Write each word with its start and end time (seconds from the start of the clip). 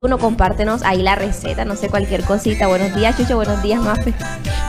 Uno 0.00 0.16
compártenos 0.16 0.82
ahí 0.84 1.02
la 1.02 1.16
receta, 1.16 1.64
no 1.64 1.74
sé, 1.74 1.88
cualquier 1.88 2.22
cosita. 2.22 2.68
Buenos 2.68 2.94
días, 2.94 3.16
Chucho. 3.16 3.34
Buenos 3.34 3.60
días, 3.64 3.80
Mafe. 3.80 4.14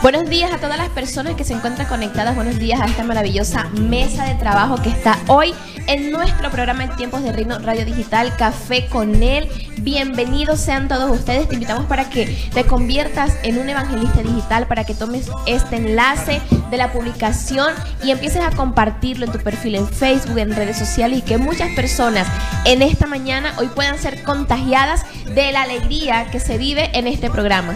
Buenos 0.02 0.28
días 0.28 0.52
a 0.52 0.58
todas 0.58 0.76
las 0.76 0.88
personas 0.88 1.36
que 1.36 1.44
se 1.44 1.52
encuentran 1.52 1.86
conectadas. 1.86 2.34
Buenos 2.34 2.58
días 2.58 2.80
a 2.80 2.86
esta 2.86 3.04
maravillosa 3.04 3.68
mesa 3.68 4.24
de 4.24 4.34
trabajo 4.34 4.82
que 4.82 4.88
está 4.88 5.16
hoy 5.28 5.54
en 5.90 6.12
nuestro 6.12 6.50
programa 6.50 6.84
en 6.84 6.94
tiempos 6.94 7.24
de 7.24 7.32
Reino 7.32 7.58
Radio 7.58 7.84
Digital, 7.84 8.36
Café 8.36 8.86
con 8.86 9.24
él. 9.24 9.48
Bienvenidos 9.78 10.60
sean 10.60 10.86
todos 10.86 11.10
ustedes. 11.10 11.48
Te 11.48 11.54
invitamos 11.54 11.86
para 11.86 12.08
que 12.08 12.26
te 12.54 12.62
conviertas 12.62 13.36
en 13.42 13.58
un 13.58 13.68
evangelista 13.68 14.22
digital, 14.22 14.68
para 14.68 14.84
que 14.84 14.94
tomes 14.94 15.28
este 15.46 15.76
enlace 15.76 16.40
de 16.70 16.76
la 16.76 16.92
publicación 16.92 17.74
y 18.04 18.12
empieces 18.12 18.40
a 18.40 18.52
compartirlo 18.52 19.26
en 19.26 19.32
tu 19.32 19.40
perfil 19.40 19.74
en 19.74 19.88
Facebook, 19.88 20.38
en 20.38 20.54
redes 20.54 20.78
sociales 20.78 21.18
y 21.18 21.22
que 21.22 21.38
muchas 21.38 21.70
personas 21.74 22.28
en 22.66 22.82
esta 22.82 23.08
mañana 23.08 23.52
hoy 23.58 23.66
puedan 23.66 23.98
ser 23.98 24.22
contagiadas 24.22 25.04
de 25.34 25.50
la 25.50 25.62
alegría 25.62 26.30
que 26.30 26.38
se 26.38 26.56
vive 26.56 26.88
en 26.96 27.08
este 27.08 27.30
programa. 27.30 27.74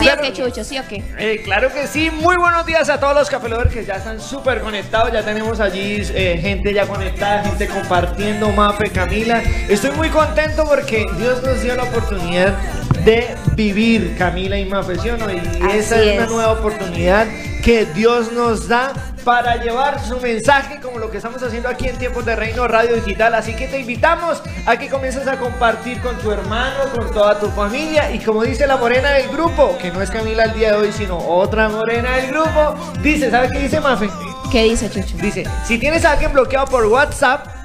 ¿Sí 0.00 0.08
o 0.08 0.20
qué, 0.20 0.32
Chucho? 0.32 0.64
¿Sí 0.64 0.78
o 0.78 0.82
qué? 0.86 1.02
Eh, 1.18 1.40
claro 1.44 1.72
que 1.72 1.86
sí. 1.86 2.10
Muy 2.10 2.36
buenos 2.36 2.66
días 2.66 2.88
a 2.88 3.00
todos 3.00 3.14
los 3.14 3.28
café 3.30 3.48
que 3.72 3.84
ya 3.84 3.94
están 3.94 4.20
súper 4.20 4.60
conectados. 4.60 5.12
Ya 5.12 5.22
tenemos 5.22 5.60
allí 5.60 6.02
eh, 6.14 6.38
gente 6.40 6.72
ya 6.74 6.86
conectada, 6.86 7.42
gente 7.44 7.66
compartiendo, 7.66 8.50
Mafe, 8.50 8.90
Camila. 8.90 9.42
Estoy 9.68 9.90
muy 9.92 10.10
contento 10.10 10.64
porque 10.66 11.06
Dios 11.16 11.42
nos 11.42 11.62
dio 11.62 11.74
la 11.74 11.84
oportunidad 11.84 12.54
de 13.04 13.34
vivir, 13.54 14.16
Camila 14.18 14.58
y 14.58 14.64
Mafe, 14.66 14.98
¿sí 14.98 15.08
o 15.08 15.16
no? 15.16 15.30
Y 15.30 15.38
esa 15.76 16.02
es 16.02 16.18
una 16.18 16.26
nueva 16.26 16.52
oportunidad 16.52 17.26
que 17.64 17.86
Dios 17.86 18.32
nos 18.32 18.68
da 18.68 18.92
para 19.28 19.56
llevar 19.56 20.02
su 20.02 20.18
mensaje 20.20 20.80
como 20.80 20.98
lo 20.98 21.10
que 21.10 21.18
estamos 21.18 21.42
haciendo 21.42 21.68
aquí 21.68 21.86
en 21.86 21.98
Tiempos 21.98 22.24
de 22.24 22.34
Reino 22.34 22.66
Radio 22.66 22.94
Digital. 22.94 23.34
Así 23.34 23.54
que 23.54 23.68
te 23.68 23.78
invitamos 23.78 24.42
a 24.64 24.78
que 24.78 24.88
comiences 24.88 25.28
a 25.28 25.38
compartir 25.38 26.00
con 26.00 26.16
tu 26.16 26.32
hermano, 26.32 26.84
con 26.96 27.12
toda 27.12 27.38
tu 27.38 27.48
familia 27.48 28.10
y 28.10 28.20
como 28.20 28.42
dice 28.42 28.66
la 28.66 28.78
morena 28.78 29.10
del 29.10 29.28
grupo, 29.28 29.76
que 29.76 29.90
no 29.90 30.00
es 30.00 30.10
Camila 30.10 30.44
el 30.44 30.54
día 30.54 30.72
de 30.72 30.78
hoy, 30.78 30.92
sino 30.92 31.18
otra 31.18 31.68
morena 31.68 32.16
del 32.16 32.30
grupo, 32.30 32.74
dice, 33.02 33.30
¿sabes 33.30 33.52
qué 33.52 33.58
dice 33.58 33.80
Mafe? 33.82 34.08
¿Qué 34.50 34.62
dice 34.62 34.88
Chucho? 34.88 35.18
Dice, 35.18 35.44
si 35.66 35.76
tienes 35.76 36.06
a 36.06 36.12
alguien 36.12 36.32
bloqueado 36.32 36.64
por 36.68 36.86
WhatsApp, 36.86 37.57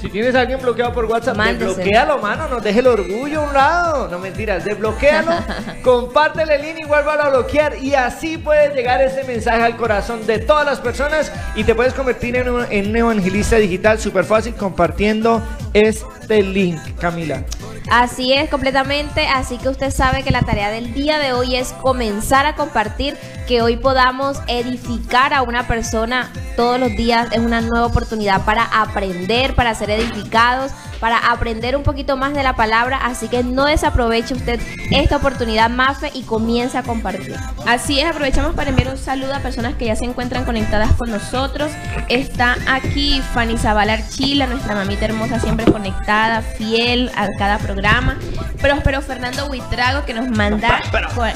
si 0.00 0.08
tienes 0.08 0.34
a 0.36 0.40
alguien 0.40 0.60
bloqueado 0.60 0.92
por 0.92 1.06
WhatsApp, 1.06 1.36
desbloquealo, 1.36 2.18
mano. 2.18 2.48
No 2.48 2.60
deje 2.60 2.78
el 2.78 2.86
orgullo 2.86 3.40
a 3.40 3.44
un 3.44 3.52
lado. 3.52 4.08
No 4.08 4.18
mentiras, 4.18 4.64
desbloquealo. 4.64 5.32
compártele 5.82 6.54
el 6.54 6.62
link 6.62 6.78
y 6.78 6.84
vuélvalo 6.84 7.22
a 7.24 7.28
bloquear. 7.30 7.76
Y 7.82 7.94
así 7.94 8.38
puedes 8.38 8.74
llegar 8.74 9.02
ese 9.02 9.24
mensaje 9.24 9.62
al 9.62 9.76
corazón 9.76 10.24
de 10.26 10.38
todas 10.38 10.64
las 10.64 10.78
personas 10.78 11.32
y 11.56 11.64
te 11.64 11.74
puedes 11.74 11.94
convertir 11.94 12.36
en 12.36 12.48
un, 12.48 12.66
en 12.70 12.90
un 12.90 12.96
evangelista 12.96 13.56
digital 13.56 13.98
súper 13.98 14.24
fácil 14.24 14.54
compartiendo 14.54 15.42
este 15.74 16.42
link, 16.42 16.78
Camila. 17.00 17.42
Así 17.90 18.34
es, 18.34 18.50
completamente. 18.50 19.26
Así 19.26 19.56
que 19.58 19.68
usted 19.68 19.90
sabe 19.90 20.22
que 20.22 20.30
la 20.30 20.42
tarea 20.42 20.70
del 20.70 20.92
día 20.92 21.18
de 21.18 21.32
hoy 21.32 21.56
es 21.56 21.72
comenzar 21.72 22.44
a 22.46 22.54
compartir, 22.54 23.16
que 23.46 23.62
hoy 23.62 23.76
podamos 23.76 24.38
edificar 24.46 25.32
a 25.32 25.42
una 25.42 25.66
persona 25.66 26.30
todos 26.54 26.78
los 26.78 26.90
días. 26.90 27.28
Es 27.32 27.38
una 27.38 27.60
nueva 27.60 27.86
oportunidad 27.86 28.44
para 28.44 28.64
aprender, 28.64 29.54
para 29.54 29.74
ser 29.88 30.00
edificados, 30.00 30.72
para 31.00 31.30
aprender 31.30 31.76
un 31.76 31.84
poquito 31.84 32.16
más 32.16 32.34
de 32.34 32.42
la 32.42 32.56
palabra. 32.56 32.98
Así 33.04 33.28
que 33.28 33.44
no 33.44 33.66
desaproveche 33.66 34.34
usted 34.34 34.60
esta 34.90 35.16
oportunidad, 35.16 35.70
Mafe, 35.70 36.10
y 36.12 36.22
comience 36.22 36.76
a 36.76 36.82
compartir. 36.82 37.36
Así 37.66 38.00
es, 38.00 38.06
aprovechamos 38.10 38.54
para 38.54 38.70
enviar 38.70 38.88
un 38.88 38.98
saludo 38.98 39.32
a 39.34 39.38
personas 39.38 39.76
que 39.76 39.84
ya 39.86 39.94
se 39.94 40.04
encuentran 40.04 40.44
conectadas 40.44 40.92
con 40.94 41.10
nosotros. 41.10 41.70
Está 42.08 42.56
aquí 42.66 43.22
Fanny 43.32 43.56
Zabal 43.56 43.90
Archila, 43.90 44.46
nuestra 44.46 44.74
mamita 44.74 45.04
hermosa, 45.04 45.38
siempre 45.38 45.66
conectada, 45.66 46.42
fiel 46.42 47.10
a 47.16 47.28
cada 47.38 47.58
programa 47.58 47.78
programa. 47.78 48.18
Próspero 48.60 49.00
Fernando 49.02 49.46
Huitrago 49.46 50.04
que 50.04 50.12
nos 50.12 50.28
manda 50.28 50.82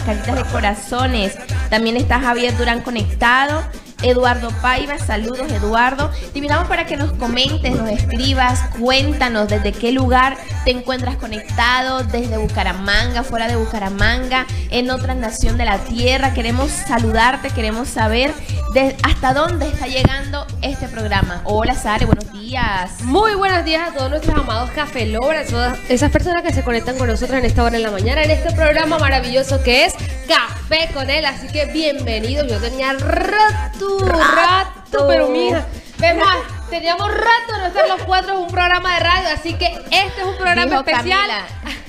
caritas 0.04 0.34
de 0.34 0.44
corazones. 0.50 1.36
También 1.70 1.96
está 1.96 2.20
Javier 2.20 2.56
Durán 2.56 2.80
conectado. 2.80 3.62
Eduardo 4.02 4.50
Paiva, 4.60 4.98
saludos 4.98 5.50
Eduardo. 5.50 6.10
Te 6.32 6.38
invitamos 6.38 6.68
para 6.68 6.86
que 6.86 6.96
nos 6.96 7.12
comentes, 7.12 7.74
nos 7.74 7.88
escribas, 7.88 8.60
cuéntanos 8.78 9.48
desde 9.48 9.72
qué 9.72 9.92
lugar 9.92 10.36
te 10.64 10.70
encuentras 10.70 11.16
conectado, 11.16 12.04
desde 12.04 12.36
Bucaramanga, 12.36 13.22
fuera 13.22 13.48
de 13.48 13.56
Bucaramanga, 13.56 14.46
en 14.70 14.90
otra 14.90 15.14
nación 15.14 15.58
de 15.58 15.64
la 15.64 15.78
tierra. 15.78 16.34
Queremos 16.34 16.70
saludarte, 16.70 17.50
queremos 17.50 17.88
saber 17.88 18.32
de 18.74 18.96
hasta 19.02 19.34
dónde 19.34 19.68
está 19.68 19.86
llegando 19.86 20.46
este 20.62 20.88
programa. 20.88 21.42
Hola 21.44 21.74
Sare, 21.74 22.06
buenos 22.06 22.32
días. 22.32 23.02
Muy 23.02 23.34
buenos 23.34 23.64
días 23.64 23.88
a 23.88 23.94
todos 23.94 24.10
nuestros 24.10 24.38
amados 24.38 24.70
café 24.70 25.06
lovers, 25.06 25.50
todas 25.50 25.78
esas 25.88 26.10
personas 26.10 26.42
que 26.42 26.52
se 26.52 26.62
conectan 26.62 26.96
con 26.96 27.08
nosotros 27.08 27.38
en 27.38 27.44
esta 27.44 27.62
hora 27.62 27.76
en 27.76 27.82
la 27.82 27.90
mañana, 27.90 28.22
en 28.22 28.30
este 28.30 28.52
programa 28.52 28.98
maravilloso 28.98 29.62
que 29.62 29.86
es 29.86 29.94
Café 30.26 30.90
con 30.92 31.08
él. 31.10 31.24
Así 31.24 31.48
que 31.48 31.66
bienvenidos. 31.66 32.46
Yo 32.48 32.58
tenía 32.60 32.92
rato 32.92 33.98
rato, 34.00 35.06
pero 35.08 35.28
mira, 35.28 35.66
vemos, 35.98 36.26
teníamos 36.70 37.08
rato 37.08 37.52
de 37.54 37.58
no 37.58 37.66
estar 37.66 37.88
los 37.88 38.02
cuatro 38.02 38.32
en 38.34 38.38
un 38.38 38.50
programa 38.50 38.94
de 38.94 39.00
radio, 39.00 39.28
así 39.34 39.54
que 39.54 39.66
este 39.66 40.20
es 40.20 40.26
un 40.26 40.36
programa 40.36 40.76
especial. 40.76 41.30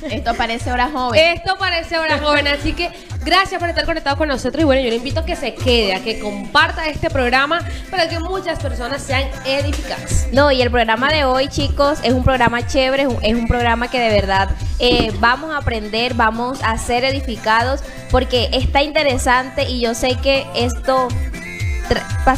esto 0.09 0.33
parece 0.35 0.71
hora 0.71 0.89
joven. 0.89 1.37
Esto 1.37 1.57
parece 1.57 1.97
hora 1.97 2.19
joven, 2.19 2.47
así 2.47 2.73
que 2.73 2.91
gracias 3.25 3.59
por 3.59 3.69
estar 3.69 3.85
conectados 3.85 4.17
con 4.17 4.27
nosotros 4.27 4.61
y 4.61 4.65
bueno, 4.65 4.81
yo 4.81 4.89
le 4.89 4.97
invito 4.97 5.21
a 5.21 5.25
que 5.25 5.35
se 5.35 5.53
quede, 5.55 5.93
a 5.93 6.03
que 6.03 6.19
comparta 6.19 6.87
este 6.87 7.09
programa 7.09 7.61
para 7.89 8.09
que 8.09 8.19
muchas 8.19 8.59
personas 8.59 9.01
sean 9.01 9.23
edificadas. 9.45 10.27
No, 10.31 10.51
y 10.51 10.61
el 10.61 10.71
programa 10.71 11.11
de 11.11 11.25
hoy, 11.25 11.47
chicos, 11.47 11.99
es 12.03 12.13
un 12.13 12.23
programa 12.23 12.65
chévere, 12.65 13.07
es 13.21 13.35
un, 13.35 13.47
programa 13.47 13.89
que 13.89 13.99
de 13.99 14.09
verdad 14.09 14.49
eh, 14.79 15.11
vamos 15.19 15.51
a 15.53 15.57
aprender, 15.57 16.13
vamos 16.13 16.59
a 16.63 16.77
ser 16.77 17.03
edificados 17.03 17.81
porque 18.09 18.49
está 18.51 18.81
interesante 18.81 19.63
y 19.63 19.81
yo 19.81 19.93
sé 19.93 20.15
que 20.21 20.45
esto 20.55 21.07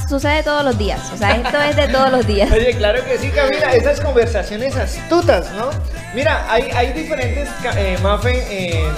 sucede 0.07 0.44
todos 0.44 0.63
los 0.63 0.78
días. 0.78 1.00
O 1.13 1.18
sea, 1.18 1.35
esto 1.35 1.62
es 1.62 1.75
de 1.75 1.88
todos 1.88 2.12
los 2.12 2.25
días. 2.25 2.51
Oye, 2.53 2.75
claro 2.75 3.03
que 3.06 3.18
sí, 3.18 3.29
Camila. 3.29 3.74
Esas 3.74 4.01
conversaciones 4.01 4.75
astutas, 4.75 5.51
¿no? 5.53 5.69
Mira, 6.13 6.45
hay, 6.51 6.63
hay 6.72 6.94
diferentes, 6.94 7.50
eh, 7.75 7.97
Mafe, 8.01 8.44
eh, 8.50 8.90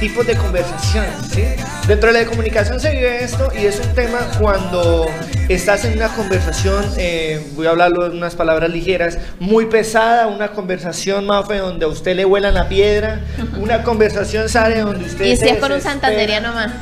tipos 0.00 0.26
de 0.26 0.36
conversaciones, 0.36 1.14
¿sí? 1.32 1.44
Dentro 1.86 2.12
de 2.12 2.24
la 2.24 2.28
comunicación 2.28 2.80
se 2.80 2.90
vive 2.90 3.24
esto 3.24 3.50
y 3.54 3.66
es 3.66 3.80
un 3.80 3.94
tema 3.94 4.18
cuando 4.38 5.06
estás 5.48 5.84
en 5.84 5.94
una 5.94 6.08
conversación, 6.08 6.84
eh, 6.98 7.46
voy 7.54 7.66
a 7.66 7.70
hablarlo 7.70 8.06
en 8.06 8.12
unas 8.12 8.34
palabras 8.34 8.70
ligeras, 8.70 9.18
muy 9.38 9.66
pesada, 9.66 10.26
una 10.26 10.48
conversación, 10.48 11.26
Mafe, 11.26 11.58
donde 11.58 11.84
a 11.86 11.88
usted 11.88 12.16
le 12.16 12.24
vuelan 12.24 12.54
la 12.54 12.68
piedra, 12.68 13.20
una 13.58 13.82
conversación, 13.82 14.48
sale 14.48 14.80
donde 14.80 15.04
usted... 15.04 15.24
Y 15.24 15.36
si 15.36 15.48
es 15.48 15.58
con 15.58 15.72
un 15.72 15.80
santanderiano 15.80 16.52
más. 16.52 16.72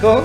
¿Cómo? 0.00 0.22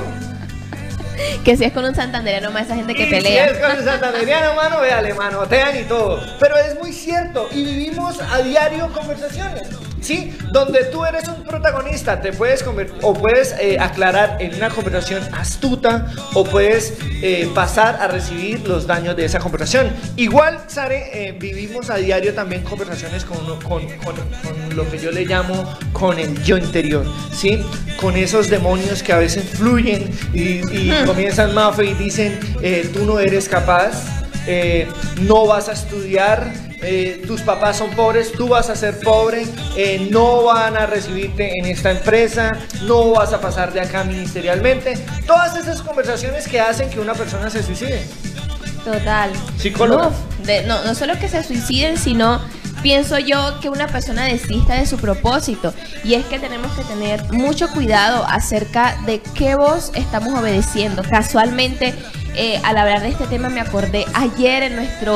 que 1.44 1.58
si 1.58 1.66
es 1.66 1.74
con 1.74 1.84
un 1.84 1.94
santanderiano 1.94 2.52
más 2.52 2.66
esa 2.66 2.76
gente 2.76 2.96
que 2.96 3.08
pelea. 3.08 3.50
Si 3.50 3.56
es 3.56 3.60
con 3.60 3.78
un 3.78 3.84
santanderiano, 3.84 4.56
mano, 4.56 4.80
véale, 4.80 5.14
manotean 5.14 5.78
y 5.78 5.84
todo. 5.84 6.22
Pero 6.40 6.56
es 6.58 6.80
muy 6.80 6.94
cierto 6.94 7.48
y 7.52 7.64
vivimos 7.64 8.18
a 8.22 8.42
diario 8.42 8.92
conversaciones. 8.94 9.68
¿Sí? 10.02 10.36
Donde 10.52 10.86
tú 10.86 11.06
eres 11.06 11.28
un 11.28 11.44
protagonista, 11.44 12.22
te 12.22 12.34
puedes 12.34 12.64
o 13.02 13.14
puedes 13.14 13.56
eh, 13.60 13.78
aclarar 13.80 14.38
en 14.40 14.56
una 14.56 14.70
conversación 14.70 15.24
astuta 15.34 16.12
o 16.34 16.44
puedes 16.44 16.98
eh, 17.22 17.50
pasar 17.54 17.98
a 18.02 18.08
recibir 18.08 18.68
los 18.68 18.88
daños 18.88 19.16
de 19.16 19.26
esa 19.26 19.40
conversación. 19.40 19.92
Igual, 20.16 20.64
Sare, 20.68 21.28
eh, 21.28 21.32
vivimos 21.34 21.90
a 21.90 21.96
diario 21.98 22.34
también 22.34 22.64
conversaciones 22.64 23.26
con, 23.26 23.38
con, 23.60 23.88
con, 23.88 24.16
lo 24.76 24.90
que 24.90 25.00
yo 25.00 25.12
le 25.12 25.26
llamo 25.26 25.78
con 25.94 26.20
el 26.20 26.42
yo 26.44 26.58
interior, 26.58 27.06
¿sí? 27.34 27.64
Con 28.00 28.16
esos 28.16 28.50
demonios 28.50 29.04
que 29.04 29.12
a 29.12 29.18
veces 29.18 29.44
fluyen 29.50 30.12
y, 30.34 30.60
y 30.74 30.92
hmm. 30.92 31.06
comienzan 31.06 31.54
mafe 31.54 31.86
y 31.86 31.94
dicen, 31.96 32.40
tú 32.94 33.06
no 33.06 33.20
eres 33.20 33.50
capaz, 33.50 34.24
no 35.22 35.48
vas 35.48 35.70
a 35.70 35.74
estudiar, 35.74 36.69
eh, 36.82 37.22
tus 37.28 37.42
papás 37.42 37.78
son 37.78 37.92
pobres, 37.92 38.32
tú 38.32 38.48
vas 38.48 38.70
a 38.70 38.76
ser 38.76 39.00
pobre, 39.00 39.46
eh, 39.76 40.08
no 40.12 40.44
van 40.44 40.78
a 40.78 40.86
recibirte 40.86 41.52
en 41.60 41.66
esta 41.66 41.92
empresa, 41.92 42.58
no 42.84 43.12
vas 43.12 43.34
a 43.34 43.42
pasar 43.42 43.74
de 43.74 43.82
acá 43.82 44.04
ministerialmente. 44.04 44.98
Todas 45.28 45.56
esas 45.58 45.82
conversaciones 45.82 46.48
que 46.48 46.60
hacen 46.60 46.90
que 46.90 47.00
una 47.00 47.14
persona 47.14 47.50
se 47.50 47.64
suicide. 47.64 48.02
Total. 48.84 49.32
Psicólogo. 49.58 50.12
No, 50.66 50.84
no, 50.84 50.96
solo 50.96 51.20
que 51.20 51.28
se 51.28 51.44
suiciden, 51.44 51.98
sino 51.98 52.42
pienso 52.82 53.20
yo 53.20 53.60
que 53.60 53.70
una 53.70 53.88
persona 53.88 54.24
desista 54.24 54.76
de 54.76 54.86
su 54.86 54.98
propósito. 54.98 55.74
Y 56.04 56.14
es 56.14 56.26
que 56.26 56.40
tenemos 56.40 56.72
que 56.74 56.84
tener 56.84 57.24
mucho 57.32 57.70
cuidado 57.70 58.26
acerca 58.26 58.98
de 59.06 59.20
qué 59.36 59.56
voz 59.56 59.92
estamos 59.96 60.34
obedeciendo. 60.34 61.04
Casualmente 61.04 61.94
eh, 62.36 62.60
al 62.64 62.78
hablar 62.78 63.02
de 63.02 63.10
este 63.10 63.26
tema 63.28 63.50
me 63.50 63.60
acordé 63.62 64.06
ayer 64.14 64.64
en 64.64 64.76
nuestra 64.76 65.12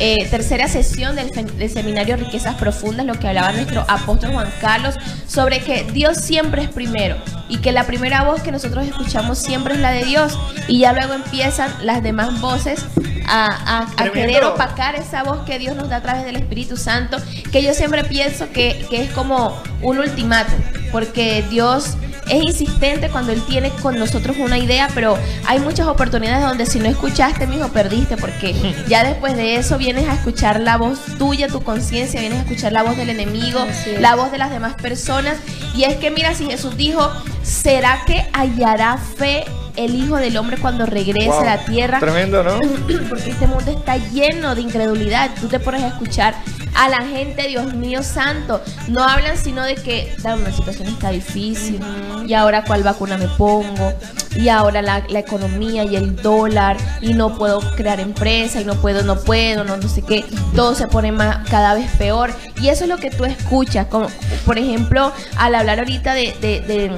eh, 0.00 0.26
tercera 0.30 0.68
sesión 0.68 1.16
del, 1.16 1.30
seminario 1.70 2.16
Riquezas 2.16 2.54
Profundas, 2.56 3.04
lo 3.06 3.14
que 3.18 3.28
hablaba 3.28 3.52
nuestro 3.52 3.84
apóstol 3.88 4.32
Juan 4.32 4.50
Carlos, 4.60 4.94
sobre 5.26 5.60
que 5.60 5.84
Dios 5.92 6.18
siempre 6.18 6.62
es 6.62 6.68
primero 6.68 7.16
y 7.48 7.58
que 7.58 7.72
la 7.72 7.84
primera 7.84 8.24
voz 8.24 8.42
que 8.42 8.52
nosotros 8.52 8.86
escuchamos 8.86 9.38
siempre 9.38 9.74
es 9.74 9.80
la 9.80 9.90
de 9.90 10.04
Dios. 10.04 10.38
Y 10.68 10.80
ya 10.80 10.92
luego 10.92 11.14
empiezan 11.14 11.72
las 11.82 12.02
demás 12.02 12.40
voces 12.40 12.84
a, 13.26 13.46
a- 13.46 13.82
a 13.96 14.10
querer 14.10 14.42
opacar 14.54 14.94
esa 14.96 15.22
voz 15.22 15.44
que 15.46 15.58
Dios 15.58 15.74
nos 15.76 15.88
da 15.88 15.96
a 15.96 16.02
través 16.02 16.24
del 16.24 16.36
Espíritu 16.36 16.76
Santo, 16.76 17.16
que 17.50 17.62
yo 17.62 17.72
siempre 17.74 18.04
pienso 18.04 18.50
que, 18.52 18.84
que 18.90 19.02
es 19.04 19.10
como 19.12 19.60
un 19.82 19.98
ultimato, 19.98 20.52
porque 20.92 21.44
Dios 21.50 21.96
es 22.30 22.42
insistente 22.42 23.08
cuando 23.08 23.32
Él 23.32 23.42
tiene 23.46 23.70
con 23.70 23.98
nosotros 23.98 24.36
una 24.38 24.58
idea, 24.58 24.88
pero 24.94 25.16
hay 25.46 25.60
muchas 25.60 25.86
oportunidades 25.86 26.44
donde 26.44 26.66
si 26.66 26.78
no 26.78 26.86
escuchaste, 26.86 27.46
mijo, 27.46 27.68
perdiste, 27.68 28.16
porque 28.16 28.54
ya 28.88 29.04
después 29.04 29.36
de 29.36 29.56
eso 29.56 29.78
vienes 29.78 30.08
a 30.08 30.14
escuchar 30.14 30.60
la 30.60 30.76
voz 30.76 30.98
tuya, 31.18 31.48
tu 31.48 31.62
conciencia, 31.62 32.20
vienes 32.20 32.38
a 32.38 32.42
escuchar 32.42 32.72
la 32.72 32.82
voz 32.82 32.96
del 32.96 33.10
enemigo, 33.10 33.66
la 34.00 34.14
voz 34.14 34.30
de 34.30 34.38
las 34.38 34.50
demás 34.50 34.74
personas. 34.74 35.36
Y 35.74 35.84
es 35.84 35.96
que 35.96 36.10
mira, 36.10 36.34
si 36.34 36.46
Jesús 36.46 36.76
dijo, 36.76 37.10
¿será 37.42 38.02
que 38.06 38.26
hallará 38.32 38.98
fe 38.98 39.44
el 39.78 39.94
Hijo 39.94 40.16
del 40.16 40.36
Hombre 40.36 40.56
cuando 40.58 40.84
regrese 40.86 41.28
Wow. 41.28 41.40
a 41.40 41.44
la 41.44 41.64
tierra? 41.64 41.98
Tremendo, 42.00 42.42
¿no? 42.42 42.58
porque 43.08 43.30
este 43.30 43.46
mundo 43.46 43.70
está 43.70 43.96
lleno 43.96 44.54
de 44.54 44.60
incredulidad. 44.62 45.30
Tú 45.40 45.48
te 45.48 45.58
pones 45.60 45.82
a 45.82 45.88
escuchar 45.88 46.34
a 46.74 46.88
la 46.88 46.98
gente, 47.06 47.48
Dios 47.48 47.74
mío 47.74 48.02
santo, 48.02 48.60
no 48.88 49.02
hablan 49.02 49.36
sino 49.36 49.64
de 49.64 49.74
que 49.74 50.14
"Dame, 50.22 50.42
la 50.44 50.52
situación 50.52 50.86
está 50.88 51.10
difícil 51.10 51.80
y 52.26 52.34
ahora 52.34 52.62
cuál 52.64 52.82
vacuna 52.82 53.16
me 53.16 53.26
pongo 53.26 53.92
y 54.36 54.48
ahora 54.48 54.80
la, 54.82 55.02
la 55.08 55.18
economía 55.18 55.82
y 55.84 55.96
el 55.96 56.14
dólar 56.14 56.76
y 57.00 57.14
no 57.14 57.36
puedo 57.36 57.60
crear 57.74 57.98
empresa 57.98 58.60
y 58.60 58.64
no 58.64 58.74
puedo, 58.74 59.02
no 59.02 59.18
puedo, 59.18 59.64
no, 59.64 59.76
no 59.76 59.88
sé 59.88 60.02
qué, 60.02 60.24
todo 60.54 60.74
se 60.76 60.86
pone 60.86 61.10
más 61.10 61.48
cada 61.48 61.74
vez 61.74 61.90
peor 61.98 62.30
y 62.60 62.68
eso 62.68 62.84
es 62.84 62.90
lo 62.90 62.98
que 62.98 63.10
tú 63.10 63.24
escuchas, 63.24 63.86
como 63.86 64.06
por 64.44 64.58
ejemplo 64.58 65.10
al 65.36 65.54
hablar 65.56 65.80
ahorita 65.80 66.14
de- 66.14 66.36
de- 66.40 66.60
de 66.60 66.92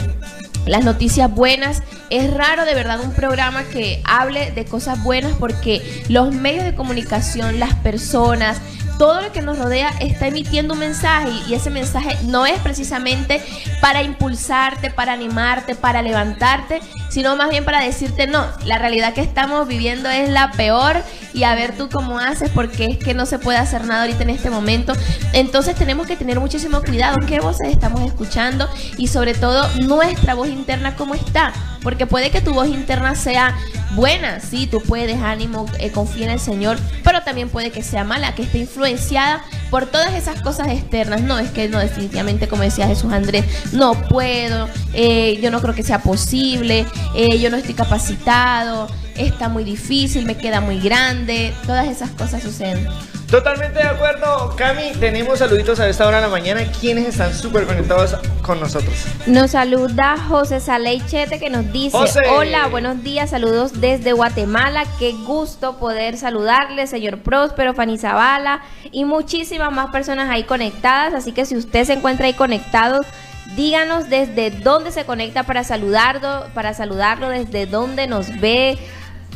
las 0.67 0.85
noticias 0.85 1.33
buenas. 1.33 1.83
Es 2.11 2.33
raro 2.33 2.65
de 2.65 2.75
verdad 2.75 3.01
un 3.01 3.13
programa 3.13 3.65
que 3.65 4.03
hable 4.05 4.53
de 4.53 4.65
cosas 4.65 5.03
buenas 5.03 5.33
porque 5.39 6.05
los 6.09 6.35
medios 6.35 6.65
de 6.65 6.75
comunicación, 6.75 7.61
las 7.61 7.75
personas, 7.77 8.61
todo 8.99 9.23
lo 9.23 9.33
que 9.33 9.41
nos 9.41 9.59
rodea 9.59 9.95
está 10.01 10.29
emitiendo 10.29 10.75
un 10.75 10.81
mensaje 10.81 11.31
y 11.49 11.55
ese 11.55 11.71
mensaje 11.71 12.19
no 12.25 12.45
es 12.45 12.59
precisamente 12.61 13.41
para 13.81 14.03
impulsarte, 14.03 14.91
para 14.91 15.15
animarte, 15.15 15.75
para 15.75 16.03
levantarte, 16.03 16.81
sino 17.11 17.37
más 17.37 17.51
bien 17.51 17.65
para 17.65 17.85
decirte 17.85 18.27
no, 18.27 18.47
la 18.65 18.79
realidad 18.79 19.13
que 19.13 19.21
estamos 19.21 19.69
viviendo 19.69 20.09
es 20.09 20.31
la 20.31 20.53
peor 20.53 20.97
y 21.35 21.43
a 21.43 21.55
ver 21.55 21.77
tú 21.77 21.89
cómo 21.91 22.19
haces 22.19 22.51
porque 22.51 22.87
es 22.87 22.99
que 22.99 23.13
no 23.15 23.27
se 23.27 23.39
puede 23.39 23.59
hacer 23.59 23.85
nada 23.85 24.03
ahorita 24.03 24.23
en 24.23 24.31
este 24.31 24.51
momento. 24.51 24.93
Entonces 25.33 25.75
tenemos 25.75 26.07
que 26.07 26.17
tener 26.17 26.41
muchísimo 26.41 26.81
cuidado 26.83 27.19
qué 27.27 27.41
voces 27.41 27.69
estamos 27.69 28.01
escuchando 28.03 28.69
y 28.97 29.09
sobre 29.09 29.35
todo 29.35 29.69
nuestra 29.81 30.35
voz 30.35 30.49
interna 30.49 30.97
cómo 30.97 31.15
está, 31.15 31.53
porque 31.83 32.07
puede 32.07 32.31
que 32.31 32.41
tu 32.41 32.53
voz 32.55 32.69
interna 32.69 33.15
sea 33.15 33.57
buena, 33.95 34.41
sí, 34.41 34.67
tú 34.67 34.81
puedes, 34.81 35.21
ánimo, 35.21 35.67
eh, 35.79 35.91
confía 35.91 36.27
en 36.27 36.33
el 36.33 36.41
Señor, 36.41 36.79
pero 37.03 37.23
también 37.23 37.49
puede 37.49 37.71
que 37.71 37.83
sea 37.83 38.05
mala, 38.05 38.35
que 38.35 38.43
esté 38.43 38.59
influenciada 38.59 39.43
por 39.71 39.87
todas 39.87 40.15
esas 40.15 40.41
cosas 40.43 40.69
externas. 40.69 41.23
No, 41.23 41.39
es 41.39 41.51
que 41.51 41.69
no, 41.69 41.79
definitivamente, 41.79 42.49
como 42.49 42.63
decía 42.63 42.87
Jesús 42.87 43.13
Andrés, 43.13 43.45
no 43.73 43.95
puedo, 44.09 44.69
eh, 44.93 45.39
yo 45.43 45.51
no 45.51 45.61
creo 45.61 45.75
que 45.75 45.83
sea 45.83 46.01
posible, 46.01 46.87
eh, 47.15 47.39
yo 47.39 47.51
no 47.51 47.57
estoy 47.57 47.75
capacitado, 47.75 48.89
está 49.17 49.49
muy 49.49 49.65
difícil, 49.65 50.25
me 50.25 50.37
queda 50.37 50.61
muy 50.61 50.81
grande, 50.81 51.53
todas 51.67 51.89
esas 51.89 52.11
cosas 52.11 52.43
suceden. 52.43 52.89
Totalmente 53.31 53.79
de 53.79 53.85
acuerdo, 53.85 54.57
Cami. 54.57 54.91
Tenemos 54.99 55.39
saluditos 55.39 55.79
a 55.79 55.89
esta 55.89 56.05
hora 56.05 56.17
de 56.17 56.25
la 56.25 56.29
mañana. 56.29 56.63
¿Quiénes 56.81 57.07
están 57.07 57.33
súper 57.33 57.65
conectados 57.65 58.17
con 58.43 58.59
nosotros? 58.59 58.93
Nos 59.29 59.53
saluda 59.53 60.17
José 60.17 60.59
Saley 60.59 61.01
Chete 61.07 61.39
que 61.39 61.49
nos 61.49 61.73
dice, 61.73 61.97
José. 61.97 62.19
hola, 62.29 62.67
buenos 62.67 63.05
días, 63.05 63.31
saludos 63.31 63.81
desde 63.81 64.15
Guatemala, 64.15 64.83
qué 64.99 65.13
gusto 65.13 65.79
poder 65.79 66.17
saludarle, 66.17 66.89
señor 66.89 67.21
Próspero, 67.21 67.73
Fanny 67.73 67.99
Zavala 67.99 68.63
y 68.91 69.05
muchísimas 69.05 69.71
más 69.71 69.93
personas 69.93 70.29
ahí 70.29 70.43
conectadas, 70.43 71.15
así 71.15 71.31
que 71.31 71.47
si 71.47 71.57
usted 71.57 71.85
se 71.85 71.93
encuentra 71.93 72.27
ahí 72.27 72.35
conectado, 72.35 73.01
díganos 73.55 74.09
desde 74.09 74.51
dónde 74.51 74.91
se 74.91 75.05
conecta 75.05 75.45
para 75.45 75.63
saludarlo, 75.63 76.47
para 76.53 76.75
saludarlo, 76.75 77.29
desde 77.29 77.67
dónde 77.67 78.09
nos 78.09 78.41
ve, 78.41 78.77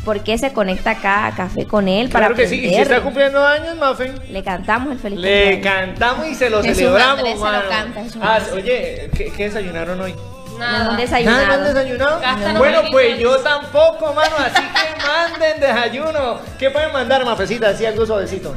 por 0.04 0.20
qué 0.22 0.36
se 0.38 0.52
conecta 0.52 0.90
acá 0.92 1.26
a 1.26 1.34
Café 1.34 1.66
con 1.66 1.88
él, 1.88 2.08
para 2.10 2.26
Claro 2.26 2.36
que 2.40 2.46
sí. 2.48 2.56
Y 2.64 2.68
si 2.68 2.74
está 2.76 3.00
cumpliendo 3.00 3.44
años, 3.44 3.76
Muffin. 3.76 4.14
Le 4.30 4.42
cantamos 4.44 4.92
el 4.92 4.98
feliz 4.98 5.18
Le 5.18 5.52
cumpleaños. 5.52 5.88
cantamos 5.88 6.26
y 6.26 6.34
se 6.34 6.50
lo 6.50 6.62
Jesús 6.62 6.76
celebramos, 6.78 7.18
Andrés 7.18 7.32
se 7.34 7.38
lo 7.38 7.44
mano. 7.44 7.68
canta, 7.68 8.02
Jesús 8.02 8.22
Ah, 8.22 8.34
Andrés. 8.36 8.52
oye, 8.54 9.10
¿qué, 9.16 9.32
qué 9.36 9.44
desayunaron 9.44 10.00
hoy? 10.00 10.14
Nada. 10.58 10.72
No, 10.72 10.78
¿Nada 10.78 10.90
un 10.90 10.96
desayunado. 10.98 11.46
no 11.46 11.52
han 11.54 11.64
desayunado? 11.64 12.20
Bueno, 12.58 12.80
pues 12.92 13.18
yo 13.18 13.36
tampoco, 13.38 14.12
mano. 14.14 14.36
Así 14.38 14.62
que 14.62 15.02
manden 15.06 15.60
desayuno. 15.60 16.38
¿Qué 16.58 16.70
pueden 16.70 16.92
mandar, 16.92 17.24
mafecita? 17.24 17.70
Así 17.70 17.84
algo 17.86 18.06
suavecito. 18.06 18.54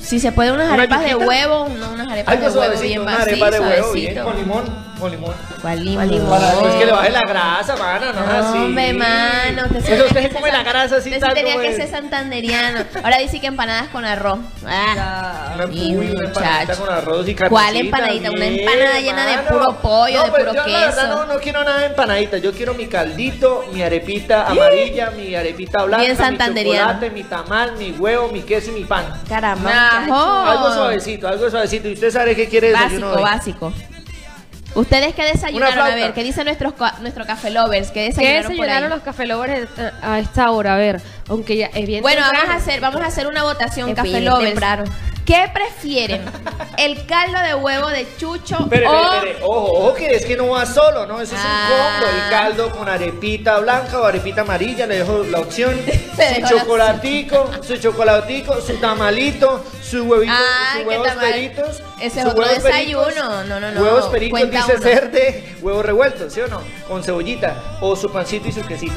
Si 0.00 0.20
se 0.20 0.32
puede 0.32 0.52
unas 0.52 0.66
¿Una 0.66 0.74
arepas 0.82 1.00
de 1.02 1.10
yuquita? 1.10 1.26
huevo, 1.28 1.68
no, 1.78 1.92
unas 1.92 2.08
arepas 2.10 2.34
Algo 2.34 2.44
de 2.50 2.50
huevo 2.58 2.62
suavecito, 2.64 2.88
bien 2.88 3.00
una 3.02 3.22
arepa 3.22 3.50
de 3.50 3.60
huevo 3.60 3.92
bien 3.92 4.14
suavecito. 4.14 4.24
con 4.24 4.36
limón. 4.36 4.93
Con 4.98 5.10
limón. 5.10 5.34
¿Cuál 5.60 5.84
limón? 5.84 6.30
Para 6.30 6.52
que 6.78 6.86
le 6.86 6.92
baje 6.92 7.10
la 7.10 7.20
grasa, 7.22 7.76
mano. 7.76 8.12
No, 8.12 8.20
es 8.22 8.28
así. 8.28 8.58
Hombre, 8.58 8.92
mano, 8.94 9.62
usted 9.66 9.84
sí 9.84 9.92
Eso 9.92 10.04
usted 10.06 10.28
que 10.28 10.34
come 10.34 10.52
la 10.52 10.62
grasa 10.62 10.96
así 10.96 11.10
tal 11.18 11.34
tenía 11.34 11.60
que 11.60 11.74
ser 11.74 11.88
santanderiano. 11.88 12.84
Ahora 13.02 13.18
dice 13.18 13.40
que 13.40 13.46
empanadas 13.48 13.88
con 13.88 14.04
arroz. 14.04 14.38
Ah, 14.66 15.52
Una, 15.56 15.72
y 15.74 15.96
uy, 15.96 16.10
una 16.10 16.28
empanadita 16.28 16.76
con 16.76 16.88
arroz 16.88 17.28
y 17.28 17.34
¿Cuál 17.34 17.76
empanadita? 17.76 18.30
Una 18.30 18.46
empanada 18.46 19.00
llena 19.00 19.26
de 19.26 19.38
puro 19.48 19.76
pollo, 19.82 20.18
No, 20.18 20.24
de 20.24 20.30
pues 20.30 20.44
puro 20.44 20.54
yo 20.54 20.66
la 20.66 20.78
verdad 20.86 21.08
queso. 21.08 21.26
no, 21.26 21.34
no 21.34 21.40
quiero 21.40 21.64
nada 21.64 21.78
de 21.80 21.86
empanadita. 21.86 22.38
Yo 22.38 22.52
quiero 22.52 22.74
mi 22.74 22.86
caldito, 22.86 23.64
mi 23.72 23.82
arepita 23.82 24.46
amarilla, 24.46 25.10
mi 25.10 25.34
arepita 25.34 25.84
blanca, 25.84 26.04
Bien 26.04 26.16
mi 26.16 26.38
chocolate, 26.38 27.10
mi 27.10 27.22
tamal, 27.24 27.72
mi 27.76 27.90
huevo, 27.92 28.28
mi 28.28 28.42
queso 28.42 28.70
y 28.70 28.74
mi 28.74 28.84
pan. 28.84 29.04
Caramba. 29.28 30.04
Algo 30.50 30.72
suavecito, 30.72 31.28
algo 31.28 31.50
suavecito. 31.50 31.88
¿Y 31.88 31.94
usted 31.94 32.10
sabe 32.10 32.34
qué 32.36 32.48
quiere 32.48 32.68
desayuno 32.70 33.08
Básico, 33.08 33.16
hoy? 33.16 33.22
básico. 33.22 33.72
¿Ustedes 34.74 35.14
qué 35.14 35.22
desayunaron? 35.24 35.78
Una 35.78 35.86
A 35.86 35.94
ver, 35.94 36.12
¿qué 36.14 36.22
dice 36.24 36.42
nuestro, 36.44 36.74
ca- 36.74 36.96
nuestro 37.00 37.24
café 37.24 37.50
lovers? 37.50 37.88
¿Qué 37.88 37.94
¿Qué 37.94 38.00
desayunaron, 38.06 38.42
por 38.42 38.50
desayunaron 38.52 38.84
ahí? 38.84 38.96
los 38.98 39.02
café 39.04 39.26
lovers 39.26 39.68
a 40.02 40.18
esta 40.18 40.50
hora? 40.50 40.74
A 40.74 40.78
ver, 40.78 41.00
aunque 41.28 41.56
ya 41.56 41.66
es 41.66 41.86
bien 41.86 42.02
Bueno, 42.02 42.22
vamos 42.22 42.48
a 42.50 42.54
hacer, 42.56 42.80
vamos 42.80 43.00
a 43.00 43.06
hacer 43.06 43.26
una 43.28 43.42
votación, 43.44 43.94
café 43.94 44.20
lovers. 44.20 44.50
temprano. 44.50 44.84
¿Qué 45.24 45.50
prefieren? 45.54 46.24
¿El 46.76 47.06
caldo 47.06 47.40
de 47.40 47.54
huevo 47.54 47.88
de 47.88 48.06
chucho 48.18 48.58
Espere, 48.60 48.86
o 48.86 49.12
espere. 49.14 49.36
Ojo, 49.42 49.72
ojo 49.72 49.94
que 49.94 50.14
es 50.16 50.24
que 50.26 50.36
no 50.36 50.48
va 50.50 50.66
solo, 50.66 51.06
¿no? 51.06 51.20
Eso 51.20 51.34
es 51.34 51.40
Ah. 51.42 51.68
un 52.00 52.02
combo. 52.02 52.14
El 52.14 52.30
caldo 52.30 52.70
con 52.70 52.88
arepita 52.88 53.58
blanca 53.60 54.00
o 54.00 54.04
arepita 54.04 54.42
amarilla, 54.42 54.86
le 54.86 54.98
dejo 54.98 55.22
la 55.24 55.40
opción. 55.40 55.80
su 56.14 56.40
la 56.40 56.48
chocolatico, 56.48 57.50
su 57.62 57.76
chocolatico, 57.78 58.60
su 58.60 58.76
tamalito, 58.76 59.64
su 59.82 60.02
huevito, 60.04 60.32
Ay, 60.36 60.78
sus 60.80 60.86
huevos 60.88 61.08
peritos. 61.08 61.82
Ese 62.00 62.20
es 62.20 62.26
otro 62.26 62.46
desayuno. 62.46 63.04
peritos, 63.04 63.14
No, 63.48 63.60
no, 63.60 63.72
no. 63.72 63.80
Huevos 63.82 64.06
peritos 64.08 64.38
Cuenta 64.40 64.58
dice 64.58 64.72
uno. 64.74 64.82
huevos 65.62 65.86
revueltos, 65.86 66.32
¿sí 66.34 66.40
o 66.40 66.48
no? 66.48 66.60
Con 66.86 67.02
cebollita. 67.02 67.56
O 67.80 67.96
su 67.96 68.12
pancito 68.12 68.48
y 68.48 68.52
su 68.52 68.62
quesito. 68.66 68.94